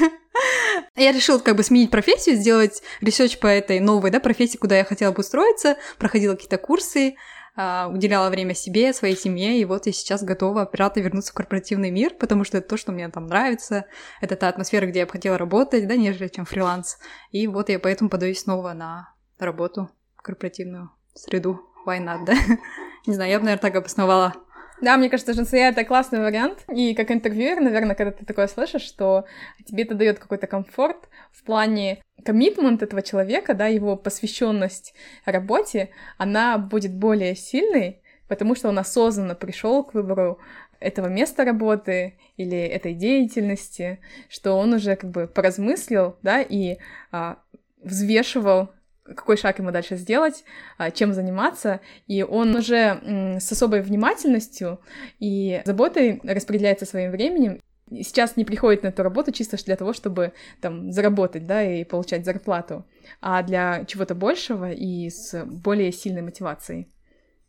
[0.96, 4.84] я решил как бы сменить профессию, сделать research по этой новой да, профессии, куда я
[4.84, 7.16] хотела бы устроиться, проходила какие-то курсы,
[7.56, 11.90] а, уделяла время себе, своей семье, и вот я сейчас готова обратно вернуться в корпоративный
[11.90, 13.86] мир, потому что это то, что мне там нравится,
[14.20, 16.98] это та атмосфера, где я бы хотела работать, да, нежели чем фриланс.
[17.30, 22.34] И вот я поэтому подаюсь снова на работу корпоративную среду why not, да?
[23.06, 24.34] Не знаю, я бы, наверное, так обосновала.
[24.80, 26.64] Да, мне кажется, женсея— это классный вариант.
[26.68, 29.24] И как интервьюер, наверное, когда ты такое слышишь, что
[29.64, 36.58] тебе это дает какой-то комфорт в плане коммитмент этого человека, да, его посвященность работе, она
[36.58, 40.38] будет более сильной, потому что он осознанно пришел к выбору
[40.80, 46.78] этого места работы или этой деятельности, что он уже как бы поразмыслил, да, и
[47.10, 47.38] а,
[47.82, 48.70] взвешивал
[49.04, 50.44] какой шаг ему дальше сделать,
[50.78, 54.80] а, чем заниматься, и он уже с особой внимательностью
[55.18, 57.60] и заботой распределяется своим временем.
[57.90, 62.24] Сейчас не приходит на эту работу чисто для того, чтобы там заработать, да, и получать
[62.24, 62.86] зарплату,
[63.20, 66.88] а для чего-то большего и с более сильной мотивацией.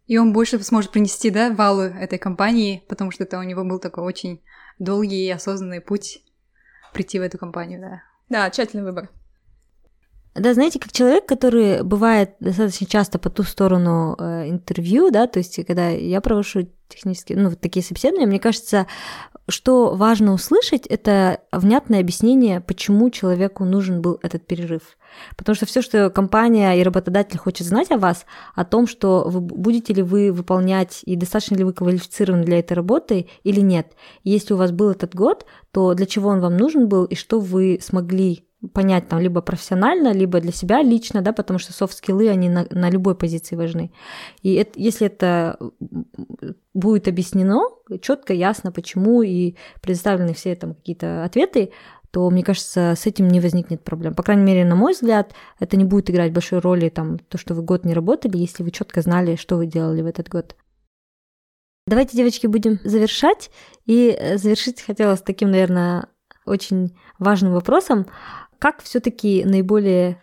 [0.08, 3.80] И он больше сможет принести, да, валу этой компании, потому что это у него был
[3.80, 4.44] такой очень
[4.78, 6.22] долгий и осознанный путь
[6.94, 8.04] прийти в эту компанию, да.
[8.30, 9.10] Да, тщательный выбор.
[10.36, 15.40] Да, знаете, как человек, который бывает достаточно часто по ту сторону э, интервью, да, то
[15.40, 18.86] есть когда я провожу технические, ну, такие собеседования, мне кажется,
[19.48, 24.98] что важно услышать, это внятное объяснение, почему человеку нужен был этот перерыв.
[25.38, 29.40] Потому что все, что компания и работодатель хочет знать о вас, о том, что вы,
[29.40, 33.94] будете ли вы выполнять и достаточно ли вы квалифицированы для этой работы или нет.
[34.24, 37.40] Если у вас был этот год, то для чего он вам нужен был и что
[37.40, 42.50] вы смогли понять там либо профессионально, либо для себя лично, да, потому что софт-скиллы, они
[42.50, 43.92] на, на любой позиции важны.
[44.42, 45.58] И это, если это
[46.74, 47.62] будет объяснено
[48.02, 51.72] четко, ясно, почему, и предоставлены все там какие-то ответы,
[52.12, 54.14] то, мне кажется, с этим не возникнет проблем.
[54.14, 57.54] По крайней мере, на мой взгляд, это не будет играть большой роли, там, то, что
[57.54, 60.56] вы год не работали, если вы четко знали, что вы делали в этот год.
[61.88, 63.52] Давайте, девочки, будем завершать.
[63.86, 66.08] И э, завершить хотела с таким, наверное,
[66.46, 68.08] очень важным вопросом
[68.60, 70.22] как все-таки наиболее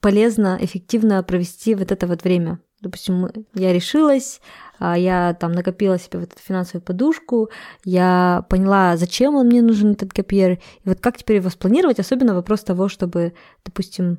[0.00, 2.60] полезно, эффективно провести вот это вот время?
[2.80, 4.40] Допустим, я решилась,
[4.80, 7.50] а, я там накопила себе вот эту финансовую подушку,
[7.84, 10.58] я поняла, зачем он мне нужен, этот копьер, и
[10.88, 14.18] вот как теперь его спланировать, особенно вопрос того, чтобы, допустим,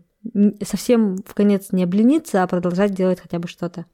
[0.63, 3.85] совсем в конец не облениться, а продолжать делать хотя бы что-то.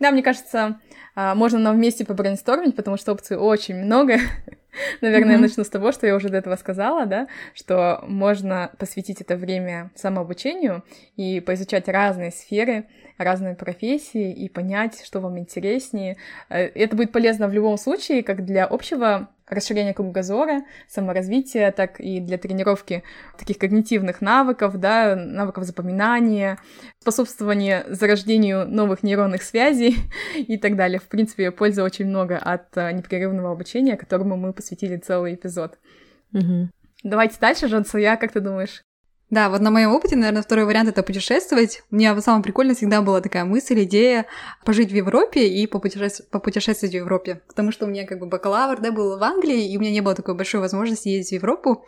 [0.00, 0.80] Да, мне кажется,
[1.14, 4.18] а, можно нам вместе побрейнстормить, потому что опций очень много.
[5.00, 5.32] Наверное, mm-hmm.
[5.32, 9.36] я начну с того, что я уже до этого сказала, да, что можно посвятить это
[9.36, 10.84] время самообучению
[11.16, 12.86] и поизучать разные сферы,
[13.18, 16.16] разные профессии и понять, что вам интереснее.
[16.48, 22.20] Э, это будет полезно в любом случае, как для общего расширения кругозора, саморазвития, так и
[22.20, 23.04] для тренировки
[23.38, 26.58] таких когнитивных навыков, да, навыков запоминания,
[27.00, 29.96] способствования зарождению новых нейронных связей
[30.34, 30.98] и так далее.
[30.98, 35.78] В принципе, пользы очень много от э, непрерывного обучения, которому мы посвятили целый эпизод.
[36.32, 36.70] Угу.
[37.04, 38.82] Давайте дальше, Жансуя, как ты думаешь?
[39.28, 41.82] Да, вот на моем опыте, наверное, второй вариант это путешествовать.
[41.90, 44.26] У меня самое прикольное всегда была такая мысль, идея
[44.64, 47.42] пожить в Европе и попутешествовать, попутешествовать в Европе.
[47.48, 50.00] Потому что у меня как бы бакалавр, да, был в Англии, и у меня не
[50.00, 51.84] было такой большой возможности ездить в Европу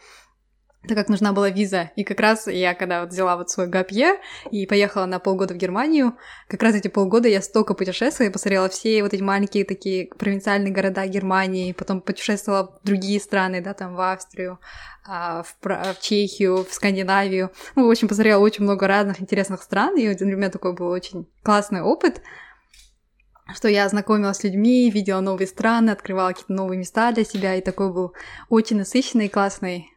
[0.87, 1.91] так как нужна была виза.
[1.97, 4.20] И как раз я, когда вот взяла вот свой гапье
[4.51, 6.16] и поехала на полгода в Германию,
[6.47, 10.72] как раз эти полгода я столько путешествовала, я посмотрела все вот эти маленькие такие провинциальные
[10.72, 14.61] города Германии, потом путешествовала в другие страны, да, там в Австрию,
[15.07, 17.51] а, в, в Чехию, в Скандинавию.
[17.74, 21.26] Ну, в общем, посмотрела очень много разных интересных стран, и для меня такой был очень
[21.43, 22.22] классный опыт
[23.55, 27.62] что я знакомилась с людьми, видела новые страны, открывала какие-то новые места для себя, и
[27.62, 28.12] такой был
[28.51, 29.89] очень насыщенный, классный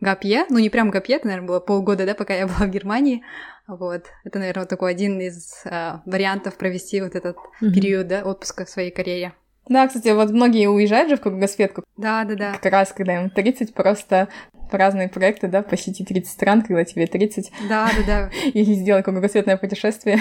[0.00, 2.66] gap year, ну не прям gap year, это, наверное, было полгода, да, пока я была
[2.66, 3.22] в Германии,
[3.66, 7.72] вот, это, наверное, вот такой один из э, вариантов провести вот этот mm-hmm.
[7.72, 9.32] период, да, отпуска в своей карьере.
[9.68, 11.82] Да, кстати, вот многие уезжают же в кругосветку.
[11.96, 12.52] Да, да, да.
[12.60, 14.28] Как раз, когда им 30, просто
[14.70, 17.50] по разные проекты, да, посетить 30 стран, когда тебе 30.
[17.68, 18.30] Да, да, да.
[18.52, 20.18] Или сделать кругосветное путешествие.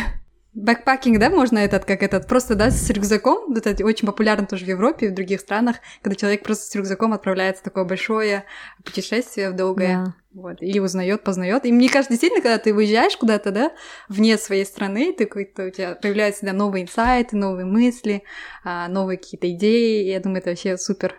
[0.56, 4.68] Backpacking, да, можно этот, как этот, просто, да, с рюкзаком, это очень популярно тоже в
[4.68, 8.46] Европе и в других странах, когда человек просто с рюкзаком отправляется в такое большое
[8.84, 10.16] путешествие в долгое, да.
[10.34, 11.66] вот, или узнает, познает.
[11.66, 13.72] И мне кажется, действительно, когда ты выезжаешь куда-то, да,
[14.10, 18.24] вне своей страны, ты какой-то, у тебя появляются всегда новые инсайты, новые мысли,
[18.64, 21.16] а, новые какие-то идеи, и я думаю, это вообще супер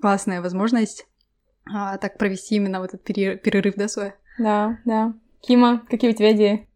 [0.00, 1.06] классная возможность
[1.72, 4.14] а, так провести именно вот этот перерыв, да, свой.
[4.38, 5.14] Да, да.
[5.40, 6.68] Кима, какие у тебя идеи?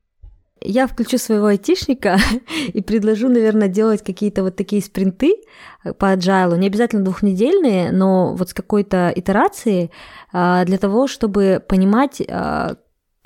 [0.61, 2.18] Я включу своего айтишника
[2.68, 5.34] и предложу, наверное, делать какие-то вот такие спринты
[5.84, 9.90] э, по agile, не обязательно двухнедельные, но вот с какой-то итерацией
[10.32, 12.76] а, для того, чтобы понимать, а,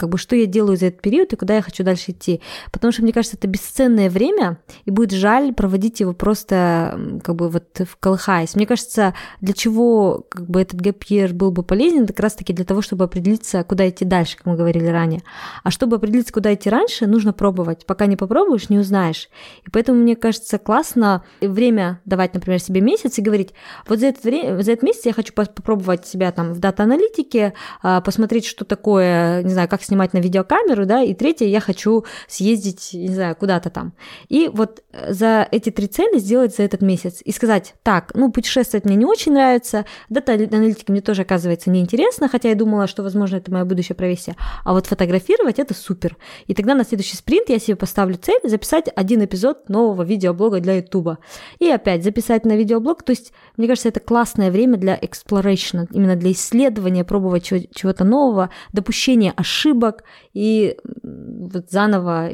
[0.00, 2.40] как бы что я делаю за этот период и куда я хочу дальше идти.
[2.72, 7.50] Потому что, мне кажется, это бесценное время, и будет жаль проводить его просто как бы
[7.50, 8.54] вот в колыхаясь.
[8.54, 12.80] Мне кажется, для чего как бы этот гэпьер был бы полезен, как раз-таки для того,
[12.80, 15.22] чтобы определиться, куда идти дальше, как мы говорили ранее.
[15.64, 17.84] А чтобы определиться, куда идти раньше, нужно пробовать.
[17.84, 19.28] Пока не попробуешь, не узнаешь.
[19.66, 23.50] И поэтому, мне кажется, классно время давать, например, себе месяц и говорить,
[23.86, 28.00] вот за это, время, за этот месяц я хочу попробовать себя там в дата-аналитике, а,
[28.00, 32.90] посмотреть, что такое, не знаю, как снимать на видеокамеру, да, и третье, я хочу съездить,
[32.92, 33.92] не знаю, куда-то там.
[34.28, 38.30] И вот э, за эти три цели сделать за этот месяц и сказать, так, ну,
[38.30, 43.36] путешествовать мне не очень нравится, дата-аналитика мне тоже, оказывается, неинтересно, хотя я думала, что, возможно,
[43.36, 46.16] это мое будущее профессия, а вот фотографировать это супер.
[46.46, 50.74] И тогда на следующий спринт я себе поставлю цель записать один эпизод нового видеоблога для
[50.76, 51.18] Ютуба.
[51.58, 56.14] И опять записать на видеоблог, то есть, мне кажется, это классное время для exploration, именно
[56.14, 62.30] для исследования, пробовать чего-то нового, допущения ошибок, ошибок и вот заново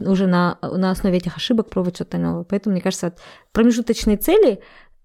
[0.00, 2.44] уже на, на основе этих ошибок пробовать что-то новое.
[2.44, 3.14] Поэтому, мне кажется,
[3.52, 4.60] промежуточные цели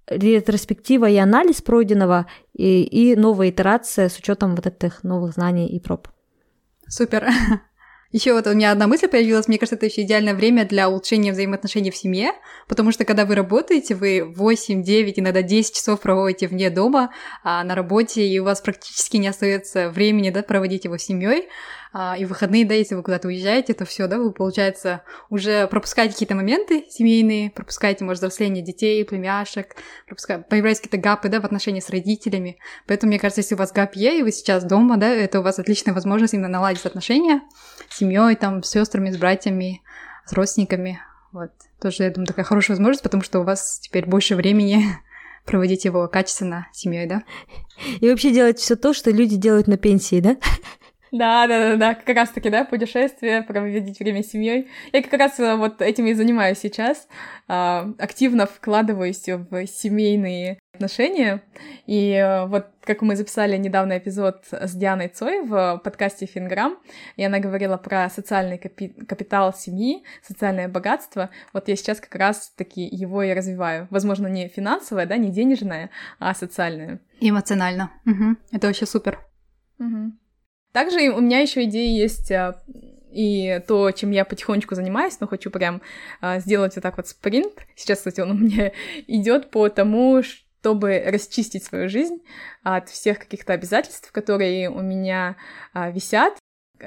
[0.07, 5.79] ретроспектива и анализ пройденного и, и новая итерация с учетом вот этих новых знаний и
[5.79, 6.07] проб.
[6.87, 7.27] Супер.
[8.13, 11.31] Еще вот у меня одна мысль появилась, мне кажется, это еще идеальное время для улучшения
[11.31, 12.33] взаимоотношений в семье,
[12.67, 17.11] потому что когда вы работаете, вы 8, 9, иногда 10 часов проводите вне дома,
[17.43, 21.47] а на работе, и у вас практически не остается времени да, проводить его с семьей,
[21.95, 26.13] а, и выходные, да, если вы куда-то уезжаете, то все, да, вы, получается, уже пропускаете
[26.13, 29.75] какие-то моменты семейные, пропускаете, может, взросление детей, племяшек,
[30.07, 32.57] пропускаете, появляются какие-то гапы, да, в отношении с родителями.
[32.87, 35.43] Поэтому, мне кажется, если у вас гап есть, и вы сейчас дома, да, это у
[35.43, 37.41] вас отличная возможность именно наладить отношения
[37.89, 39.83] с семьей, там, с сестрами, с братьями,
[40.25, 40.99] с родственниками.
[41.31, 41.51] Вот.
[41.79, 44.83] Тоже, я думаю, такая хорошая возможность, потому что у вас теперь больше времени
[45.45, 47.21] проводить его качественно с семьей, да?
[47.99, 50.37] И вообще делать все то, что люди делают на пенсии, да?
[51.13, 54.67] Да, да, да, да, как раз таки, да, путешествие, проводить время с семьей.
[54.91, 57.07] Я как раз э, вот этим и занимаюсь сейчас.
[57.47, 61.43] А, активно вкладываюсь в семейные отношения.
[61.85, 66.79] И э, вот как мы записали недавно эпизод с Дианой Цой в подкасте Финграм,
[67.15, 71.29] и она говорила про социальный капи- капитал семьи, социальное богатство.
[71.53, 73.87] Вот я сейчас как раз таки его и развиваю.
[73.91, 77.01] Возможно, не финансовое, да, не денежное, а социальное.
[77.19, 77.91] Эмоционально.
[78.07, 78.35] Угу.
[78.51, 79.19] Это вообще супер.
[79.77, 80.13] Угу.
[80.73, 82.61] Также у меня еще идеи есть а,
[83.11, 85.81] и то, чем я потихонечку занимаюсь, но хочу прям
[86.19, 87.53] а, сделать вот так вот спринт.
[87.75, 88.73] Сейчас, кстати, он у меня
[89.07, 92.17] идет по тому, чтобы расчистить свою жизнь
[92.63, 95.37] от всех каких-то обязательств, которые у меня
[95.73, 96.37] а, висят,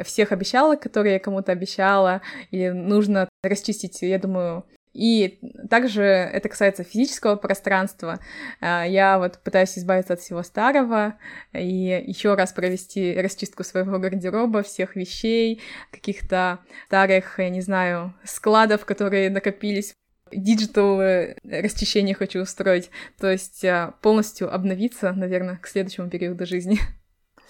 [0.05, 4.65] всех обещала, которые я кому-то обещала, или нужно расчистить, я думаю,
[4.97, 5.39] и
[5.69, 8.19] также это касается физического пространства.
[8.61, 11.15] А, я вот пытаюсь избавиться от всего старого
[11.53, 18.85] и еще раз провести расчистку своего гардероба, всех вещей, каких-то старых, я не знаю, складов,
[18.85, 19.95] которые накопились
[20.33, 21.01] digital
[21.45, 22.91] расчищение хочу устроить,
[23.21, 26.81] то есть а, полностью обновиться, наверное, к следующему периоду жизни.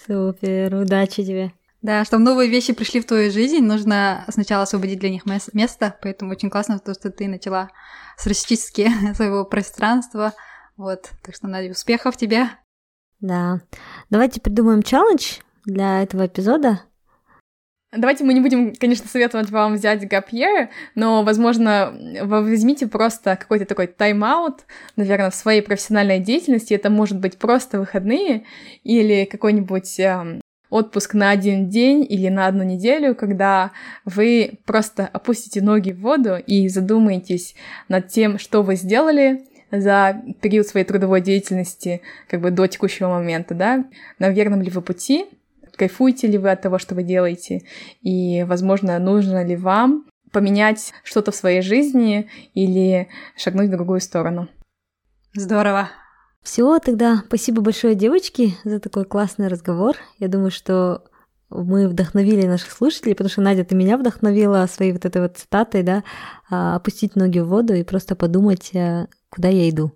[0.07, 1.53] Супер, удачи тебе.
[1.83, 6.33] Да, чтобы новые вещи пришли в твою жизнь, нужно сначала освободить для них место, поэтому
[6.33, 7.71] очень классно то, что ты начала
[8.17, 10.33] с расчистки своего пространства.
[10.77, 12.49] Вот, так что, Надя, успехов тебе!
[13.21, 13.61] Да.
[14.11, 16.83] Давайте придумаем челлендж для этого эпизода.
[17.93, 23.37] Давайте мы не будем, конечно, советовать вам взять gap year, но, возможно, вы возьмите просто
[23.37, 24.65] какой-то такой тайм-аут,
[24.97, 26.75] наверное, в своей профессиональной деятельности.
[26.75, 28.45] Это может быть просто выходные
[28.83, 30.41] или какой-нибудь э,
[30.71, 33.73] отпуск на один день или на одну неделю, когда
[34.05, 37.55] вы просто опустите ноги в воду и задумаетесь
[37.89, 43.55] над тем, что вы сделали, за период своей трудовой деятельности, как бы до текущего момента,
[43.55, 43.85] да,
[44.19, 45.27] на верном ли вы пути,
[45.77, 47.63] кайфуете ли вы от того, что вы делаете,
[48.01, 54.49] и, возможно, нужно ли вам поменять что-то в своей жизни или шагнуть в другую сторону.
[55.35, 55.91] Здорово.
[56.47, 59.97] Все, тогда спасибо большое, девочки, за такой классный разговор.
[60.21, 61.03] Я думаю, что
[61.51, 65.83] мы вдохновили наших слушателей, потому что Надя, ты меня вдохновила своей вот этой вот цитатой,
[65.83, 66.05] да,
[66.49, 69.91] а, опустить ноги в воду и просто подумать, э, куда я иду.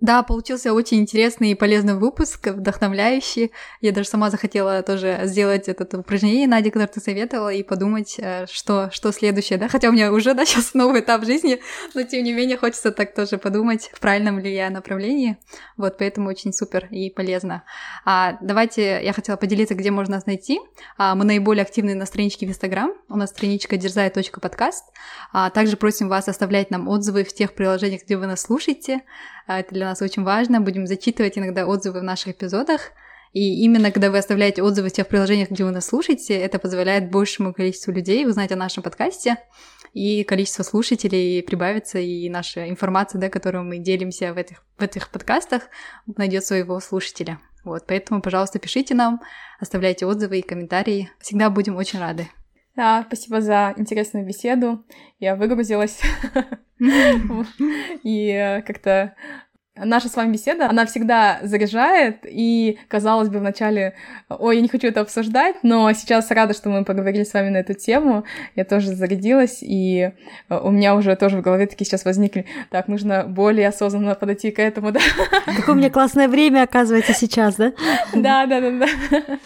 [0.00, 3.52] Да, получился очень интересный и полезный выпуск, вдохновляющий.
[3.80, 8.46] Я даже сама захотела тоже сделать это упражнение, Надя, которое ты советовала, и подумать, э,
[8.50, 9.68] что, что следующее, да?
[9.68, 11.60] Хотя у меня уже, да, сейчас новый этап жизни,
[11.94, 15.38] но тем не менее хочется так тоже подумать, в правильном ли я направлении.
[15.76, 17.64] Вот, поэтому очень супер и полезно.
[18.04, 20.60] А, давайте, я хотела поделиться, где можно нас найти.
[20.98, 22.92] А, мы наиболее активны на страничке в Инстаграм.
[23.08, 24.84] У нас страничка дерзай.подкаст.
[25.32, 29.00] А, также просим вас оставлять нам отзывы в тех приложениях, где вы нас слушаете.
[29.46, 30.60] А, это для нас очень важно.
[30.60, 32.92] Будем зачитывать иногда отзывы в наших эпизодах.
[33.32, 37.10] И именно когда вы оставляете отзывы в тех приложениях, где вы нас слушаете, это позволяет
[37.10, 39.38] большему количеству людей узнать о нашем подкасте,
[39.92, 45.08] и количество слушателей прибавится, и наша информация, да, которую мы делимся в этих, в этих
[45.10, 45.64] подкастах,
[46.16, 47.40] найдет своего слушателя.
[47.64, 49.20] Вот, поэтому, пожалуйста, пишите нам,
[49.58, 51.10] оставляйте отзывы и комментарии.
[51.18, 52.28] Всегда будем очень рады.
[52.76, 54.84] Да, спасибо за интересную беседу.
[55.20, 56.00] Я выгрузилась.
[58.02, 59.14] И э, как-то
[59.76, 63.94] Наша с вами беседа, она всегда заряжает, и, казалось бы, вначале,
[64.28, 67.56] ой, я не хочу это обсуждать, но сейчас рада, что мы поговорили с вами на
[67.56, 68.22] эту тему,
[68.54, 70.12] я тоже зарядилась, и
[70.48, 74.52] э, у меня уже тоже в голове такие сейчас возникли, так, нужно более осознанно подойти
[74.52, 75.00] к этому, да.
[75.44, 77.72] Какое у меня классное время, оказывается, сейчас, да?
[78.14, 79.38] Да, да, да, да.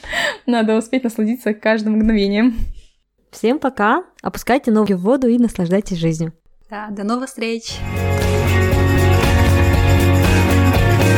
[0.44, 2.54] Надо успеть насладиться каждым мгновением.
[3.30, 6.32] Всем пока, опускайте ноги в воду и наслаждайтесь жизнью.
[6.70, 7.78] Да, до новых встреч!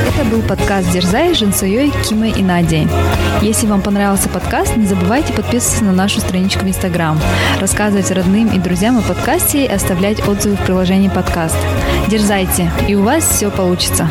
[0.09, 2.87] Это был подкаст «Дерзай» с Жансуей, Кимой и Надей.
[3.41, 7.19] Если вам понравился подкаст, не забывайте подписываться на нашу страничку в Инстаграм,
[7.59, 11.57] рассказывать родным и друзьям о подкасте и оставлять отзывы в приложении подкаст.
[12.09, 14.11] Дерзайте, и у вас все получится.